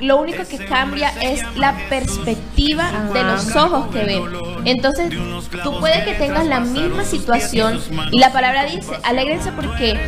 lo 0.00 0.18
único 0.18 0.44
que 0.48 0.64
cambia 0.64 1.12
es 1.20 1.42
la 1.56 1.76
perspectiva 1.88 2.90
de 3.12 3.22
los 3.22 3.54
ojos 3.56 3.88
que 3.92 4.04
ven. 4.04 4.24
Entonces, 4.64 5.12
tú 5.62 5.78
puedes 5.80 6.04
que 6.04 6.14
tengas 6.14 6.46
la 6.46 6.60
misma 6.60 7.04
situación 7.04 7.80
y 8.10 8.18
la 8.18 8.32
palabra 8.32 8.64
dice, 8.64 8.92
alégrense 9.02 9.52
porque 9.52 9.98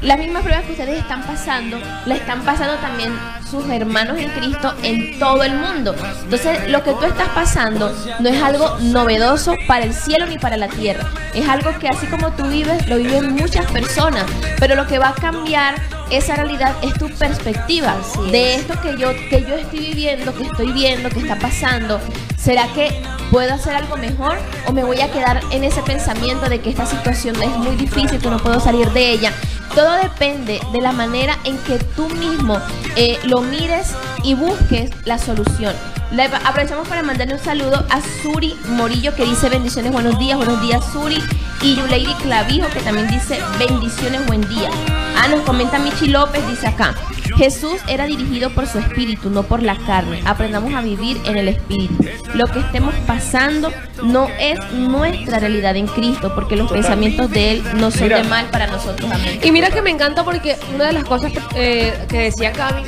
las 0.00 0.18
mismas 0.18 0.42
pruebas 0.42 0.64
que 0.64 0.72
ustedes 0.72 0.98
están 0.98 1.22
pasando, 1.22 1.78
la 2.06 2.14
están 2.14 2.42
pasando 2.42 2.74
también 2.76 3.12
sus 3.50 3.68
hermanos 3.68 4.18
en 4.18 4.30
Cristo 4.30 4.74
en 4.82 5.18
todo 5.18 5.42
el 5.42 5.54
mundo. 5.54 5.94
Entonces, 6.24 6.70
lo 6.70 6.82
que 6.82 6.92
tú 6.94 7.04
estás 7.04 7.28
pasando 7.28 7.94
no 8.18 8.28
es 8.28 8.42
algo 8.42 8.78
novedoso 8.80 9.54
para 9.66 9.84
el 9.84 9.92
cielo 9.92 10.26
ni 10.26 10.38
para 10.38 10.56
la 10.56 10.68
tierra. 10.68 11.06
Es 11.34 11.48
algo 11.48 11.78
que 11.78 11.88
así 11.88 12.06
como 12.06 12.32
tú 12.32 12.44
vives, 12.48 12.88
lo 12.88 12.96
viven 12.96 13.34
muchas 13.34 13.70
personas. 13.70 14.24
Pero 14.58 14.74
lo 14.74 14.86
que 14.86 14.98
va 14.98 15.10
a 15.10 15.14
cambiar 15.14 15.74
esa 16.10 16.36
realidad 16.36 16.74
es 16.82 16.94
tu 16.94 17.08
perspectiva 17.10 17.96
de 18.30 18.56
esto 18.56 18.74
que 18.80 18.96
yo, 18.96 19.10
que 19.30 19.44
yo 19.48 19.54
estoy 19.54 19.80
viviendo, 19.80 20.34
que 20.34 20.44
estoy 20.44 20.72
viendo, 20.72 21.08
que 21.08 21.20
está 21.20 21.38
pasando. 21.38 22.00
¿Será 22.36 22.66
que 22.74 23.02
puedo 23.30 23.54
hacer 23.54 23.74
algo 23.74 23.96
mejor 23.96 24.36
o 24.66 24.72
me 24.72 24.84
voy 24.84 25.00
a 25.00 25.10
quedar 25.12 25.40
en 25.50 25.64
ese 25.64 25.80
pensamiento 25.82 26.48
de 26.48 26.60
que 26.60 26.70
esta 26.70 26.86
situación 26.86 27.40
es 27.40 27.50
muy 27.56 27.76
difícil, 27.76 28.18
que 28.18 28.28
no 28.28 28.38
puedo 28.38 28.60
salir 28.60 28.90
de 28.90 29.10
ella? 29.10 29.32
Todo 29.74 29.92
depende 29.92 30.60
de 30.72 30.80
la 30.80 30.92
manera 30.92 31.38
en 31.44 31.56
que 31.58 31.78
tú 31.78 32.08
mismo 32.10 32.58
eh, 32.96 33.18
lo 33.24 33.40
mires 33.40 33.92
y 34.22 34.34
busques 34.34 34.90
la 35.06 35.18
solución. 35.18 35.74
Le 36.10 36.24
aprovechamos 36.24 36.86
para 36.88 37.02
mandarle 37.02 37.34
un 37.34 37.40
saludo 37.40 37.86
a 37.88 38.00
Suri 38.22 38.54
Morillo 38.66 39.14
que 39.14 39.24
dice 39.24 39.48
bendiciones, 39.48 39.92
buenos 39.92 40.18
días, 40.18 40.36
buenos 40.36 40.60
días 40.60 40.84
Suri. 40.92 41.18
Y 41.62 41.76
Yuleiri 41.76 42.12
Clavijo 42.16 42.68
que 42.68 42.80
también 42.80 43.08
dice 43.08 43.40
bendiciones, 43.58 44.26
buen 44.26 44.42
día. 44.46 44.68
Ah, 45.16 45.28
nos 45.28 45.40
comenta 45.42 45.78
Michi 45.78 46.08
López, 46.08 46.46
dice 46.48 46.66
acá. 46.66 46.94
Jesús 47.36 47.80
era 47.88 48.06
dirigido 48.06 48.50
por 48.50 48.66
su 48.66 48.78
espíritu, 48.78 49.30
no 49.30 49.42
por 49.44 49.62
la 49.62 49.76
carne. 49.76 50.20
Aprendamos 50.24 50.74
a 50.74 50.80
vivir 50.82 51.18
en 51.24 51.36
el 51.38 51.48
espíritu. 51.48 51.94
Lo 52.34 52.46
que 52.46 52.58
estemos 52.60 52.94
pasando 53.06 53.72
no 54.02 54.28
es 54.40 54.58
nuestra 54.72 55.38
realidad 55.38 55.76
en 55.76 55.86
Cristo, 55.86 56.34
porque 56.34 56.56
los 56.56 56.70
pensamientos 56.70 57.30
de 57.30 57.52
Él 57.52 57.62
no 57.76 57.90
son 57.90 58.02
Mira. 58.04 58.18
de 58.22 58.24
mal 58.28 58.46
para 58.46 58.66
nosotros. 58.66 59.10
Amén. 59.10 59.40
Y 59.42 59.50
mira 59.52 59.70
que 59.70 59.80
me 59.80 59.90
encanta 59.90 60.24
porque 60.24 60.56
una 60.74 60.86
de 60.86 60.92
las 60.92 61.04
cosas 61.04 61.32
que, 61.32 61.40
eh, 61.54 61.94
que 62.08 62.18
decía 62.18 62.52
Cami 62.52 62.82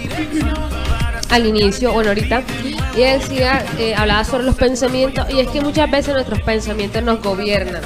al 1.30 1.46
inicio, 1.46 1.92
bueno, 1.92 2.10
ahorita, 2.10 2.42
y 2.94 3.00
decía, 3.00 3.64
eh, 3.78 3.94
hablaba 3.96 4.24
sobre 4.24 4.44
los 4.44 4.54
pensamientos, 4.54 5.26
y 5.30 5.40
es 5.40 5.48
que 5.48 5.60
muchas 5.60 5.90
veces 5.90 6.14
nuestros 6.14 6.40
pensamientos 6.42 7.02
nos 7.02 7.20
gobiernan. 7.22 7.82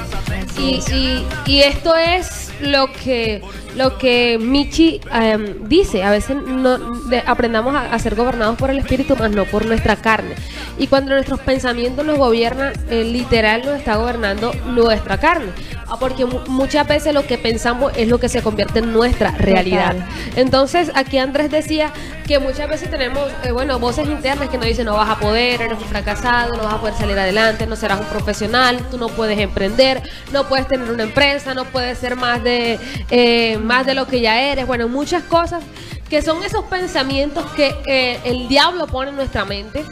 Y, 0.59 0.81
y- 0.92 1.24
y 1.46 1.61
esto 1.61 1.96
es 1.96 2.48
lo 2.61 2.92
que 2.92 3.40
lo 3.77 3.97
que 3.99 4.38
Michi 4.40 5.01
em, 5.12 5.68
dice, 5.68 6.03
a 6.03 6.11
veces 6.11 6.37
no 6.44 6.79
de- 7.09 7.23
aprendamos 7.27 7.75
a, 7.75 7.92
a 7.92 7.99
ser 7.99 8.14
gobernados 8.16 8.57
por 8.57 8.71
el 8.71 8.79
espíritu, 8.79 9.16
más 9.16 9.31
no 9.31 9.44
por 9.44 9.66
nuestra 9.66 9.97
carne. 9.97 10.35
Y 10.79 10.87
cuando 10.88 11.12
nuestros 11.12 11.40
pensamientos 11.40 12.05
nos 12.05 12.18
gobiernan, 12.18 12.73
eh, 12.90 13.05
literal 13.05 13.62
nos 13.64 13.77
está 13.79 13.97
gobernando 13.97 14.53
nuestra 14.66 15.18
carne. 15.18 15.53
Ah, 15.90 15.96
Porque 15.98 16.27
mu- 16.27 16.40
muchas 16.48 16.87
veces 16.87 17.14
lo 17.14 17.27
que 17.27 17.38
pensamos 17.38 17.92
es 17.96 18.09
lo 18.09 18.18
que 18.20 18.29
se 18.29 18.42
convierte 18.42 18.81
en 18.81 18.92
nuestra 18.92 19.31
realidad. 19.31 19.96
Entonces, 20.37 20.90
aquí 20.94 21.16
Andrés 21.18 21.51
decía 21.51 21.92
que 22.27 22.38
muchas 22.38 22.68
veces 22.68 22.90
tenemos, 22.90 23.27
eh, 23.42 23.53
bueno, 23.53 23.79
voces 23.79 24.07
internas 24.07 24.51
que 24.51 24.59
nos 24.59 24.66
dicen 24.66 24.85
no 24.85 24.94
vas 24.94 25.09
a 25.09 25.16
poder, 25.18 25.62
eres 25.62 25.79
un 25.79 25.85
fracasado, 25.85 26.57
no 26.57 26.64
vas 26.64 26.74
a 26.74 26.81
poder 26.81 26.94
salir 26.94 27.18
adelante, 27.18 27.66
no 27.66 27.74
serás 27.74 28.01
un 28.01 28.07
profesional, 28.07 28.79
tú 28.90 28.98
no 28.98 29.09
puedes 29.09 29.38
emprender, 29.38 30.03
no 30.31 30.46
puedes 30.46 30.68
tener 30.68 30.90
una 30.90 31.05
empresa, 31.05 31.55
no 31.55 31.64
puedes 31.64 31.96
ser 31.98 32.16
más 32.16 32.44
de, 32.44 32.79
eh, 33.11 33.57
más 33.57 33.87
de 33.87 33.94
lo 33.94 34.07
que 34.07 34.20
ya 34.20 34.40
eres. 34.42 34.66
Bueno, 34.66 34.88
muchas 34.88 35.22
cosas 35.22 35.62
que 36.11 36.20
son 36.20 36.42
esos 36.44 36.64
pensamientos 36.66 37.46
que 37.53 37.74
eh, 37.87 38.20
el 38.24 38.46
diablo 38.48 38.87
pone 38.87 39.09
en 39.11 39.16
nuestra 39.16 39.46
mente. 39.46 39.85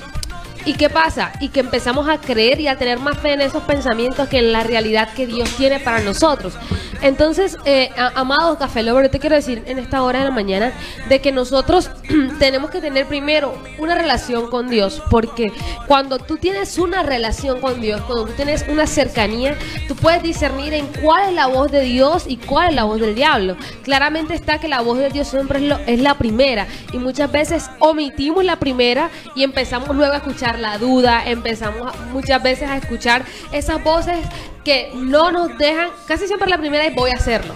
¿Y 0.67 0.75
qué 0.75 0.91
pasa? 0.91 1.31
Y 1.39 1.51
que 1.51 1.61
empezamos 1.61 2.09
a 2.09 2.19
creer 2.19 2.61
y 2.61 2.67
a 2.67 2.77
tener 2.77 2.99
más 2.99 3.19
fe 3.19 3.35
en 3.35 3.41
esos 3.41 3.63
pensamientos 3.63 4.29
que 4.29 4.39
en 4.39 4.51
la 4.51 4.65
realidad 4.65 5.09
que 5.15 5.25
Dios 5.25 5.49
tiene 5.57 5.79
para 5.79 6.01
nosotros. 6.01 6.55
Entonces, 7.03 7.57
eh, 7.65 7.91
amados 8.15 8.59
Café 8.59 8.83
Lover, 8.83 9.09
te 9.11 9.19
quiero 9.19 9.37
decir 9.37 9.63
en 9.67 9.79
esta 9.79 10.03
hora 10.03 10.21
de 10.21 10.25
la 10.27 10.31
mañana 10.31 10.73
de 11.09 11.21
que 11.21 11.31
nosotros 11.33 11.91
tenemos 12.39 12.71
que 12.71 12.81
tener 12.81 13.07
primero 13.07 13.55
una 13.79 13.95
relación 13.95 14.49
con 14.51 14.69
Dios, 14.69 15.03
porque 15.11 15.53
cuando 15.87 16.19
tú 16.19 16.37
tienes 16.37 16.79
una 16.79 17.03
relación 17.03 17.61
con 17.61 17.81
Dios, 17.81 18.01
cuando 18.03 18.27
tú 18.27 18.33
tienes 18.33 18.65
una 18.69 18.87
cercanía, 18.87 19.57
tú 19.89 19.95
puedes 19.97 20.23
discernir 20.23 20.73
en 20.75 20.87
cuál 21.03 21.29
es 21.29 21.35
la 21.35 21.47
voz 21.47 21.71
de 21.71 21.83
Dios 21.83 22.25
y 22.27 22.37
cuál 22.39 22.71
es 22.71 22.75
la 22.75 22.85
voz 22.85 23.01
del 23.01 23.15
diablo. 23.15 23.57
Claramente 23.83 24.35
está 24.35 24.59
que 24.59 24.69
la 24.69 24.81
voz 24.81 24.99
de 24.99 25.11
Dios 25.11 25.29
siempre 25.29 25.59
es, 25.59 25.65
lo- 25.65 25.79
es 25.87 26.01
la 26.01 26.15
primera 26.15 26.67
y 26.93 26.99
muchas 26.99 27.31
veces 27.31 27.71
omitimos 27.79 28.45
la 28.45 28.57
primera 28.57 29.11
y 29.35 29.43
empezamos 29.45 29.95
luego 29.95 30.15
a 30.15 30.17
escuchar 30.19 30.59
la 30.59 30.79
duda, 30.79 31.23
empezamos 31.27 31.93
muchas 32.13 32.43
veces 32.43 32.69
a 32.69 32.77
escuchar 32.77 33.25
esas 33.53 33.83
voces 33.85 34.19
que 34.65 34.91
no 34.95 35.31
nos 35.31 35.57
dejan, 35.59 35.91
casi 36.09 36.27
siempre 36.27 36.49
la 36.51 36.59
primera 36.59 36.83
voy 36.91 37.11
a 37.11 37.15
hacerlo. 37.15 37.55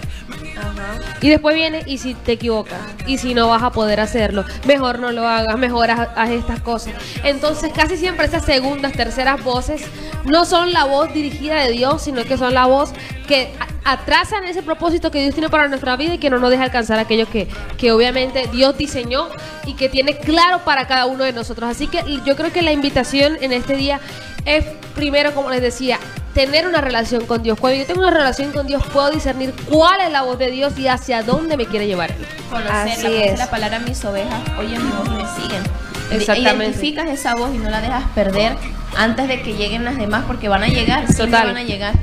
Y 1.21 1.29
después 1.29 1.55
viene, 1.55 1.83
y 1.85 1.97
si 1.97 2.13
te 2.13 2.33
equivocas, 2.33 2.79
y 3.05 3.17
si 3.17 3.33
no 3.33 3.47
vas 3.47 3.61
a 3.63 3.71
poder 3.71 3.99
hacerlo, 3.99 4.43
mejor 4.65 4.99
no 4.99 5.11
lo 5.11 5.27
hagas, 5.27 5.57
mejor 5.57 5.91
haz, 5.91 6.09
haz 6.15 6.29
estas 6.31 6.61
cosas. 6.61 6.93
Entonces, 7.23 7.71
casi 7.73 7.97
siempre 7.97 8.25
esas 8.25 8.43
segundas, 8.43 8.93
terceras 8.93 9.43
voces 9.43 9.83
no 10.25 10.45
son 10.45 10.73
la 10.73 10.85
voz 10.85 11.13
dirigida 11.13 11.63
de 11.63 11.71
Dios, 11.71 12.01
sino 12.01 12.23
que 12.23 12.37
son 12.37 12.53
la 12.53 12.65
voz 12.65 12.91
que 13.27 13.53
atrasan 13.83 14.43
ese 14.45 14.61
propósito 14.61 15.11
que 15.11 15.21
Dios 15.21 15.33
tiene 15.33 15.49
para 15.49 15.67
nuestra 15.67 15.95
vida 15.95 16.15
y 16.15 16.17
que 16.17 16.29
no 16.29 16.39
nos 16.39 16.49
deja 16.49 16.63
alcanzar 16.63 16.99
aquello 16.99 17.27
que, 17.29 17.47
que 17.77 17.91
obviamente 17.91 18.47
Dios 18.51 18.77
diseñó 18.77 19.29
y 19.65 19.73
que 19.75 19.89
tiene 19.89 20.17
claro 20.17 20.59
para 20.63 20.87
cada 20.87 21.05
uno 21.05 21.23
de 21.23 21.33
nosotros. 21.33 21.69
Así 21.69 21.87
que 21.87 22.03
yo 22.25 22.35
creo 22.35 22.51
que 22.51 22.61
la 22.61 22.71
invitación 22.71 23.37
en 23.41 23.51
este 23.53 23.75
día 23.75 23.99
es 24.45 24.65
primero, 24.95 25.33
como 25.33 25.49
les 25.49 25.61
decía, 25.61 25.99
tener 26.33 26.67
una 26.67 26.81
relación 26.81 27.25
con 27.25 27.43
Dios. 27.43 27.59
Cuando 27.59 27.79
yo 27.79 27.85
tengo 27.85 28.01
una 28.01 28.11
relación 28.11 28.51
con 28.51 28.67
Dios, 28.67 28.83
puedo 28.93 29.11
discernir 29.11 29.53
cuál 29.69 30.01
es 30.01 30.11
la 30.11 30.21
voz 30.23 30.37
de 30.39 30.51
Dios 30.51 30.77
y 30.77 30.87
hacia 30.87 31.23
dónde 31.23 31.57
me 31.57 31.65
quiere 31.65 31.87
llevar. 31.87 32.11
Él. 32.11 32.25
Conocerla, 32.49 32.83
Así 32.93 33.07
es. 33.07 33.37
la 33.39 33.49
palabra 33.49 33.79
mis 33.79 34.03
ovejas, 34.05 34.41
oyen 34.57 34.83
mi 34.85 34.91
voz 34.91 35.07
y 35.07 35.11
me 35.11 35.41
siguen. 35.41 35.63
Exactamente. 36.11 36.65
Identificas 36.65 37.09
esa 37.09 37.35
voz 37.35 37.53
y 37.53 37.57
no 37.57 37.69
la 37.69 37.81
dejas 37.81 38.03
perder 38.13 38.55
antes 38.97 39.27
de 39.27 39.41
que 39.41 39.53
lleguen 39.53 39.85
las 39.85 39.97
demás 39.97 40.25
porque 40.27 40.49
van 40.49 40.63
a 40.63 40.67
llegar, 40.67 41.05
siempre 41.07 41.27
Total. 41.27 41.47
van 41.47 41.57
a 41.57 41.63
llegar. 41.63 41.93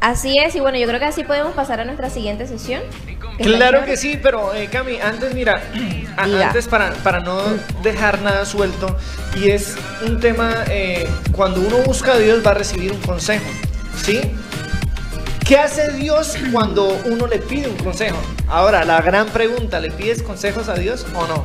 Así 0.00 0.38
es, 0.38 0.54
y 0.56 0.60
bueno, 0.60 0.78
yo 0.78 0.86
creo 0.86 0.98
que 0.98 1.04
así 1.04 1.24
podemos 1.24 1.52
pasar 1.52 1.80
a 1.80 1.84
nuestra 1.84 2.08
siguiente 2.10 2.46
sesión. 2.46 2.82
Que 3.42 3.56
Claro 3.56 3.84
que 3.84 3.96
sí, 3.96 4.18
pero 4.22 4.54
eh, 4.54 4.68
Cami, 4.70 4.98
antes 5.00 5.34
mira, 5.34 5.62
a- 6.16 6.26
antes 6.48 6.68
para, 6.68 6.92
para 6.94 7.20
no 7.20 7.40
dejar 7.82 8.20
nada 8.22 8.44
suelto, 8.44 8.96
y 9.36 9.50
es 9.50 9.76
un 10.06 10.20
tema, 10.20 10.64
eh, 10.68 11.08
cuando 11.32 11.60
uno 11.60 11.78
busca 11.78 12.12
a 12.14 12.18
Dios 12.18 12.44
va 12.46 12.50
a 12.52 12.54
recibir 12.54 12.92
un 12.92 13.00
consejo, 13.00 13.46
¿sí? 14.02 14.20
¿Qué 15.46 15.58
hace 15.58 15.90
Dios 15.92 16.36
cuando 16.52 16.88
uno 17.06 17.26
le 17.26 17.38
pide 17.38 17.66
un 17.68 17.76
consejo? 17.76 18.16
Ahora, 18.48 18.84
la 18.84 19.00
gran 19.02 19.26
pregunta, 19.28 19.80
¿le 19.80 19.90
pides 19.90 20.22
consejos 20.22 20.68
a 20.68 20.74
Dios 20.74 21.04
o 21.14 21.26
no? 21.26 21.44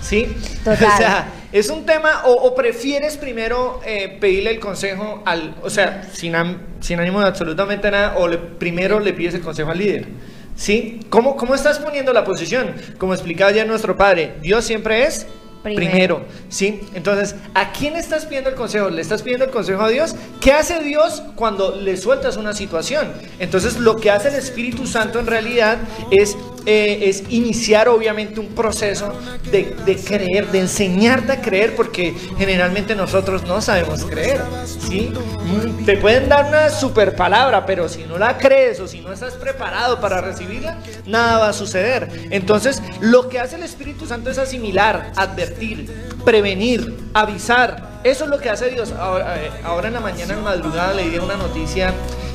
¿Sí? 0.00 0.36
Total. 0.64 0.88
O 0.92 0.96
sea, 0.96 1.26
es 1.50 1.68
un 1.68 1.84
tema, 1.84 2.22
o, 2.24 2.32
o 2.32 2.54
prefieres 2.54 3.16
primero 3.16 3.80
eh, 3.84 4.16
pedirle 4.20 4.50
el 4.52 4.60
consejo 4.60 5.22
al, 5.26 5.56
o 5.62 5.70
sea, 5.70 6.08
sin 6.12 6.34
ánimo 6.36 7.20
de 7.20 7.26
absolutamente 7.26 7.90
nada, 7.90 8.14
o 8.18 8.28
le- 8.28 8.38
primero 8.38 9.00
le 9.00 9.12
pides 9.12 9.34
el 9.34 9.40
consejo 9.40 9.70
al 9.72 9.78
líder. 9.78 10.06
¿Sí? 10.62 11.00
¿Cómo, 11.10 11.36
¿Cómo 11.36 11.56
estás 11.56 11.80
poniendo 11.80 12.12
la 12.12 12.22
posición? 12.22 12.76
Como 12.96 13.14
explicaba 13.14 13.50
ya 13.50 13.64
nuestro 13.64 13.96
padre, 13.96 14.36
Dios 14.42 14.64
siempre 14.64 15.02
es 15.02 15.26
Primero. 15.64 15.90
primero. 15.90 16.24
¿Sí? 16.50 16.82
Entonces, 16.94 17.34
¿a 17.52 17.72
quién 17.72 17.96
estás 17.96 18.26
pidiendo 18.26 18.50
el 18.50 18.54
consejo? 18.54 18.88
¿Le 18.88 19.02
estás 19.02 19.22
pidiendo 19.22 19.44
el 19.44 19.50
consejo 19.50 19.82
a 19.82 19.88
Dios? 19.88 20.14
¿Qué 20.40 20.52
hace 20.52 20.78
Dios 20.78 21.20
cuando 21.34 21.74
le 21.74 21.96
sueltas 21.96 22.36
una 22.36 22.52
situación? 22.52 23.10
Entonces, 23.40 23.78
lo 23.78 23.96
que 23.96 24.12
hace 24.12 24.28
el 24.28 24.36
Espíritu 24.36 24.86
Santo 24.86 25.18
en 25.18 25.26
realidad 25.26 25.78
es, 26.12 26.36
eh, 26.66 27.08
es 27.08 27.24
iniciar 27.30 27.88
obviamente 27.88 28.40
un 28.40 28.48
proceso 28.48 29.12
de, 29.50 29.74
creer, 29.96 30.50
de 30.50 30.60
enseñarte 30.60 31.32
a 31.32 31.40
creer, 31.40 31.74
porque 31.74 32.14
generalmente 32.38 32.94
nosotros 32.94 33.44
no 33.44 33.60
sabemos 33.60 34.04
creer. 34.04 34.42
¿Sí? 34.66 35.12
Mm, 35.44 35.84
Te 35.84 35.96
pueden 35.96 36.28
dar 36.28 36.46
una 36.46 36.70
super 36.70 37.16
palabra, 37.16 37.66
pero 37.66 37.88
si 37.88 38.04
no 38.04 38.18
la 38.18 38.38
crees 38.38 38.80
o 38.80 38.88
si 38.88 39.00
no 39.00 39.12
estás 39.12 39.34
preparado 39.34 40.00
para 40.00 40.20
recibirla, 40.20 40.78
nada 41.06 41.38
va 41.38 41.48
a 41.48 41.52
suceder. 41.52 42.08
Entonces, 42.30 42.82
lo 43.00 43.28
que 43.28 43.40
hace 43.40 43.56
el 43.56 43.62
Espíritu 43.62 44.06
Santo 44.06 44.30
es 44.30 44.38
asimilar, 44.38 45.12
advertir, 45.16 45.92
prevenir, 46.24 46.96
avisar. 47.14 48.00
Eso 48.04 48.24
es 48.24 48.30
lo 48.30 48.38
que 48.38 48.50
hace 48.50 48.70
Dios. 48.70 48.92
Ahora, 48.92 49.36
eh, 49.42 49.50
en 49.84 49.92
la 49.92 50.00
mañana, 50.00 50.34
en 50.34 50.42
madrugada, 50.42 50.94
leí 50.94 51.18
una 51.18 51.36
noticia 51.36 51.92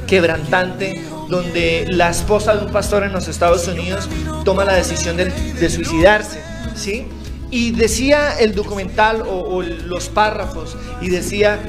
quebrantante 0.08 1.04
donde 1.30 1.86
la 1.90 2.10
esposa 2.10 2.56
de 2.56 2.66
un 2.66 2.72
pastor 2.72 3.04
en 3.04 3.14
los 3.14 3.28
Estados 3.28 3.68
Unidos 3.68 4.08
toma 4.46 4.64
la 4.66 4.74
decisión 4.74 5.18
de, 5.18 5.26
de 5.26 5.70
suicidarse, 5.70 6.42
¿sí? 6.76 7.06
Y 7.52 7.72
decía 7.72 8.38
el 8.40 8.56
documental 8.56 9.22
o, 9.22 9.40
o 9.40 9.62
los 9.62 10.10
párrafos, 10.10 10.76
y 11.02 11.10
decía, 11.10 11.60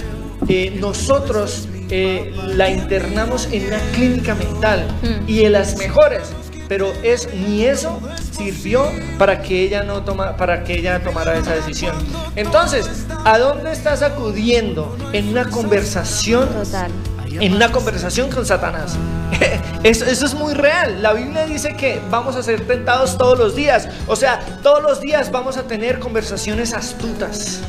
eh, 0.49 0.77
nosotros 0.81 1.69
eh, 1.91 2.35
la 2.55 2.71
internamos 2.71 3.49
en 3.51 3.67
una 3.67 3.79
clínica 3.95 4.35
mental 4.35 4.87
y 5.27 5.45
en 5.45 5.53
las 5.53 5.77
mejores, 5.77 6.23
pero 6.69 6.93
es 7.03 7.29
ni 7.35 7.65
eso 7.65 8.01
sirvió 8.31 8.87
para 9.19 9.41
que 9.41 9.63
ella 9.63 9.83
no 9.83 10.03
toma, 10.03 10.37
para 10.37 10.65
que 10.65 10.79
ella 10.79 11.03
tomara 11.03 11.37
esa 11.39 11.55
decisión. 11.55 11.95
Entonces, 12.37 12.89
¿a 13.25 13.39
dónde 13.39 13.73
estás 13.73 14.03
acudiendo 14.03 14.97
en 15.13 15.29
una 15.29 15.49
conversación? 15.49 16.49
Total. 16.49 16.91
En 17.31 17.55
una 17.55 17.71
conversación 17.71 18.31
con 18.31 18.45
Satanás. 18.47 18.97
Eso, 19.83 20.05
eso 20.07 20.27
es 20.27 20.35
muy 20.35 20.55
real. 20.55 21.03
La 21.03 21.13
Biblia 21.13 21.47
dice 21.47 21.77
que 21.77 22.01
vamos 22.11 22.35
a 22.35 22.43
ser 22.43 22.67
tentados 22.67 23.17
todos 23.17 23.39
los 23.39 23.55
días. 23.55 23.89
O 24.09 24.17
sea, 24.17 24.41
todos 24.63 24.83
los 24.83 25.01
días 25.01 25.31
vamos 25.31 25.57
a 25.57 25.63
tener 25.63 26.01
conversaciones 26.01 26.75
astutas. 26.75 27.61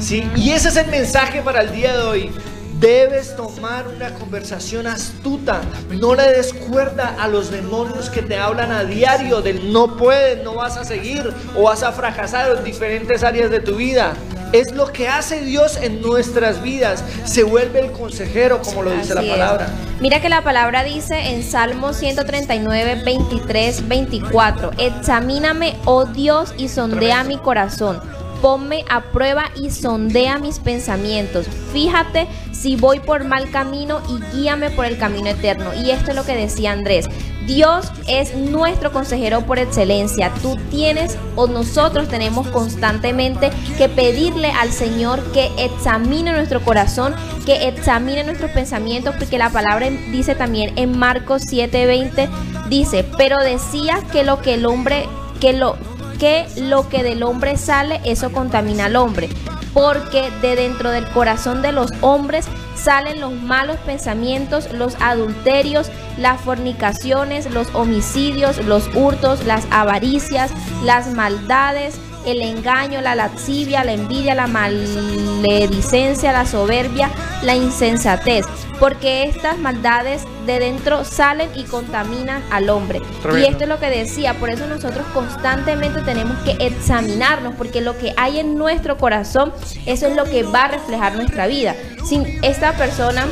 ¿Sí? 0.00 0.28
Y 0.34 0.50
ese 0.50 0.70
es 0.70 0.76
el 0.76 0.88
mensaje 0.88 1.40
para 1.42 1.60
el 1.60 1.72
día 1.72 1.96
de 1.96 2.02
hoy. 2.02 2.32
Debes 2.80 3.36
tomar 3.36 3.86
una 3.88 4.14
conversación 4.14 4.86
astuta. 4.86 5.60
No 5.90 6.14
le 6.14 6.22
des 6.32 6.52
cuerda 6.54 7.14
a 7.20 7.28
los 7.28 7.50
demonios 7.50 8.08
que 8.08 8.22
te 8.22 8.38
hablan 8.38 8.72
a 8.72 8.84
diario 8.84 9.42
del 9.42 9.70
no 9.70 9.98
puedes, 9.98 10.42
no 10.42 10.54
vas 10.54 10.78
a 10.78 10.84
seguir 10.84 11.30
o 11.54 11.64
vas 11.64 11.82
a 11.82 11.92
fracasar 11.92 12.56
en 12.56 12.64
diferentes 12.64 13.22
áreas 13.22 13.50
de 13.50 13.60
tu 13.60 13.76
vida. 13.76 14.14
Es 14.52 14.72
lo 14.72 14.92
que 14.92 15.06
hace 15.08 15.42
Dios 15.44 15.76
en 15.80 16.00
nuestras 16.02 16.62
vidas. 16.62 17.04
Se 17.24 17.44
vuelve 17.44 17.80
el 17.80 17.92
consejero, 17.92 18.60
como 18.62 18.82
lo 18.82 18.90
dice 18.90 19.12
Así 19.12 19.14
la 19.14 19.22
es. 19.22 19.30
palabra. 19.30 19.68
Mira 20.00 20.20
que 20.20 20.28
la 20.28 20.42
palabra 20.42 20.82
dice 20.82 21.30
en 21.34 21.42
Salmo 21.44 21.92
139, 21.92 23.02
23, 23.04 23.86
24, 23.88 24.72
examíname, 24.78 25.76
oh 25.84 26.04
Dios, 26.06 26.52
y 26.56 26.68
sondea 26.68 27.16
Tremendo. 27.20 27.36
mi 27.36 27.42
corazón. 27.44 28.00
Ponme 28.42 28.84
a 28.88 29.02
prueba 29.12 29.50
y 29.54 29.70
sondea 29.70 30.38
mis 30.38 30.58
pensamientos. 30.58 31.46
Fíjate 31.72 32.26
si 32.52 32.74
voy 32.74 32.98
por 32.98 33.24
mal 33.24 33.50
camino 33.50 34.00
y 34.08 34.36
guíame 34.36 34.70
por 34.70 34.86
el 34.86 34.98
camino 34.98 35.28
eterno. 35.28 35.72
Y 35.74 35.90
esto 35.90 36.10
es 36.10 36.16
lo 36.16 36.24
que 36.24 36.34
decía 36.34 36.72
Andrés. 36.72 37.06
Dios 37.54 37.90
es 38.06 38.36
nuestro 38.36 38.92
consejero 38.92 39.40
por 39.40 39.58
excelencia. 39.58 40.32
Tú 40.40 40.56
tienes 40.70 41.18
o 41.34 41.48
nosotros 41.48 42.06
tenemos 42.06 42.46
constantemente 42.46 43.50
que 43.76 43.88
pedirle 43.88 44.52
al 44.52 44.70
Señor 44.70 45.20
que 45.32 45.50
examine 45.58 46.30
nuestro 46.30 46.60
corazón, 46.60 47.12
que 47.44 47.66
examine 47.66 48.22
nuestros 48.22 48.52
pensamientos, 48.52 49.16
porque 49.18 49.36
la 49.36 49.50
palabra 49.50 49.90
dice 50.12 50.36
también 50.36 50.78
en 50.78 50.96
Marcos 50.96 51.42
7:20 51.42 52.28
dice, 52.68 53.04
"Pero 53.18 53.38
decía 53.38 53.98
que 54.12 54.22
lo 54.22 54.40
que 54.40 54.54
el 54.54 54.64
hombre 54.64 55.08
que 55.40 55.52
lo 55.52 55.76
que 56.20 56.46
lo 56.56 56.88
que 56.88 57.02
del 57.02 57.24
hombre 57.24 57.56
sale, 57.56 58.00
eso 58.04 58.30
contamina 58.30 58.84
al 58.84 58.94
hombre, 58.94 59.28
porque 59.74 60.30
de 60.40 60.54
dentro 60.54 60.92
del 60.92 61.06
corazón 61.08 61.62
de 61.62 61.72
los 61.72 61.90
hombres 62.00 62.46
salen 62.82 63.20
los 63.20 63.32
malos 63.32 63.76
pensamientos, 63.78 64.72
los 64.72 64.96
adulterios, 65.00 65.90
las 66.18 66.40
fornicaciones, 66.40 67.50
los 67.50 67.74
homicidios, 67.74 68.64
los 68.64 68.88
hurtos, 68.94 69.44
las 69.44 69.66
avaricias, 69.70 70.50
las 70.84 71.12
maldades, 71.14 71.98
el 72.26 72.42
engaño, 72.42 73.00
la 73.00 73.14
lascivia, 73.14 73.84
la 73.84 73.92
envidia, 73.92 74.34
la 74.34 74.46
maledicencia, 74.46 76.32
la 76.32 76.46
soberbia, 76.46 77.10
la 77.42 77.54
insensatez, 77.54 78.46
porque 78.78 79.24
estas 79.24 79.58
maldades 79.58 80.24
de 80.46 80.58
dentro 80.58 81.04
salen 81.04 81.50
y 81.54 81.64
contaminan 81.64 82.42
al 82.50 82.70
hombre. 82.70 83.00
Y 83.38 83.44
esto 83.44 83.64
es 83.64 83.68
lo 83.68 83.78
que 83.78 83.90
decía, 83.90 84.34
por 84.34 84.50
eso 84.50 84.66
nosotros 84.66 85.06
constantemente 85.14 86.00
tenemos 86.02 86.38
que 86.38 86.56
examinarnos, 86.64 87.54
porque 87.56 87.80
lo 87.80 87.96
que 87.98 88.12
hay 88.16 88.38
en 88.38 88.56
nuestro 88.56 88.96
corazón, 88.98 89.52
eso 89.86 90.06
es 90.06 90.16
lo 90.16 90.24
que 90.24 90.42
va 90.42 90.64
a 90.64 90.68
reflejar 90.68 91.14
nuestra 91.14 91.46
vida. 91.46 91.74
Sin 92.04 92.24
esta 92.42 92.72
persona 92.72 93.26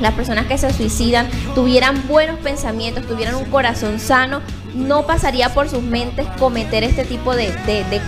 las 0.00 0.14
personas 0.14 0.46
que 0.46 0.58
se 0.58 0.72
suicidan 0.72 1.28
tuvieran 1.54 2.08
buenos 2.08 2.40
pensamientos, 2.40 3.06
tuvieran 3.06 3.36
un 3.36 3.44
corazón 3.44 4.00
sano, 4.00 4.40
no 4.74 5.06
pasaría 5.06 5.52
por 5.52 5.68
sus 5.68 5.82
mentes 5.82 6.26
cometer 6.38 6.84
este 6.84 7.04
tipo 7.04 7.34
de, 7.34 7.52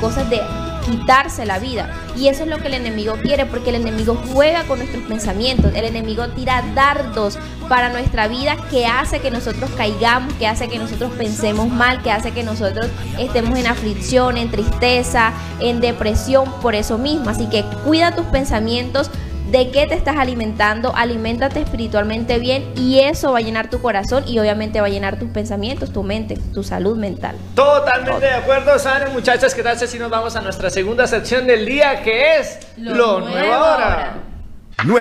cosas 0.01 0.29
de 0.31 0.41
quitarse 0.85 1.47
la 1.47 1.59
vida. 1.59 1.91
Y 2.17 2.29
eso 2.29 2.45
es 2.45 2.49
lo 2.49 2.59
que 2.59 2.69
el 2.69 2.75
enemigo 2.75 3.15
quiere, 3.23 3.47
porque 3.47 3.71
el 3.71 3.77
enemigo 3.77 4.21
juega 4.33 4.65
con 4.65 4.79
nuestros 4.79 5.03
pensamientos, 5.05 5.73
el 5.75 5.85
enemigo 5.85 6.29
tira 6.29 6.63
dardos 6.75 7.39
para 7.69 7.89
nuestra 7.89 8.29
vida 8.29 8.57
que 8.71 8.87
hace 8.87 9.21
que 9.21 9.31
nosotros 9.31 9.71
caigamos, 9.77 10.33
que 10.35 10.47
hace 10.47 10.69
que 10.69 10.79
nosotros 10.79 11.13
pensemos 11.13 11.69
mal, 11.69 12.03
que 12.03 12.11
hace 12.11 12.33
que 12.33 12.43
nosotros 12.43 12.87
estemos 13.19 13.59
en 13.59 13.67
aflicción, 13.67 14.37
en 14.37 14.51
tristeza, 14.51 15.33
en 15.61 15.81
depresión 15.81 16.53
por 16.61 16.75
eso 16.75 16.99
mismo. 16.99 17.31
Así 17.31 17.49
que 17.49 17.65
cuida 17.85 18.15
tus 18.15 18.27
pensamientos, 18.27 19.11
de 19.51 19.71
qué 19.71 19.87
te 19.87 19.95
estás 19.95 20.17
alimentando, 20.17 20.95
aliméntate 20.97 21.61
espiritualmente 21.61 22.39
bien 22.39 22.73
y 22.77 23.01
eso 23.01 23.33
va 23.33 23.39
a 23.39 23.43
llenar 23.43 23.71
tu 23.71 23.81
corazón 23.81 24.25
y 24.27 24.39
obviamente 24.39 24.81
va 24.81 24.87
a 24.87 24.91
llenar 24.91 25.19
tus 25.19 25.31
pensamientos, 25.31 25.93
tu 25.93 26.03
mente, 26.03 26.39
tu 26.53 26.63
salud 26.63 26.97
mental. 26.97 27.37
Totalmente 27.55 28.27
de 28.27 28.33
acuerdo, 28.33 28.79
Saben 28.79 29.13
muchachas, 29.13 29.55
¿qué 29.55 29.63
tal 29.63 29.79
si 29.79 29.99
nos 29.99 30.11
vamos 30.11 30.37
a 30.37 30.41
nuestra 30.41 30.71
segunda 30.71 31.07
sección 31.07 31.47
del 31.47 31.67
día 31.67 32.03
que 32.03 32.39
es 32.39 32.59
Lo, 32.77 33.21
nuevo 33.21 33.55
ahora. 33.55 34.24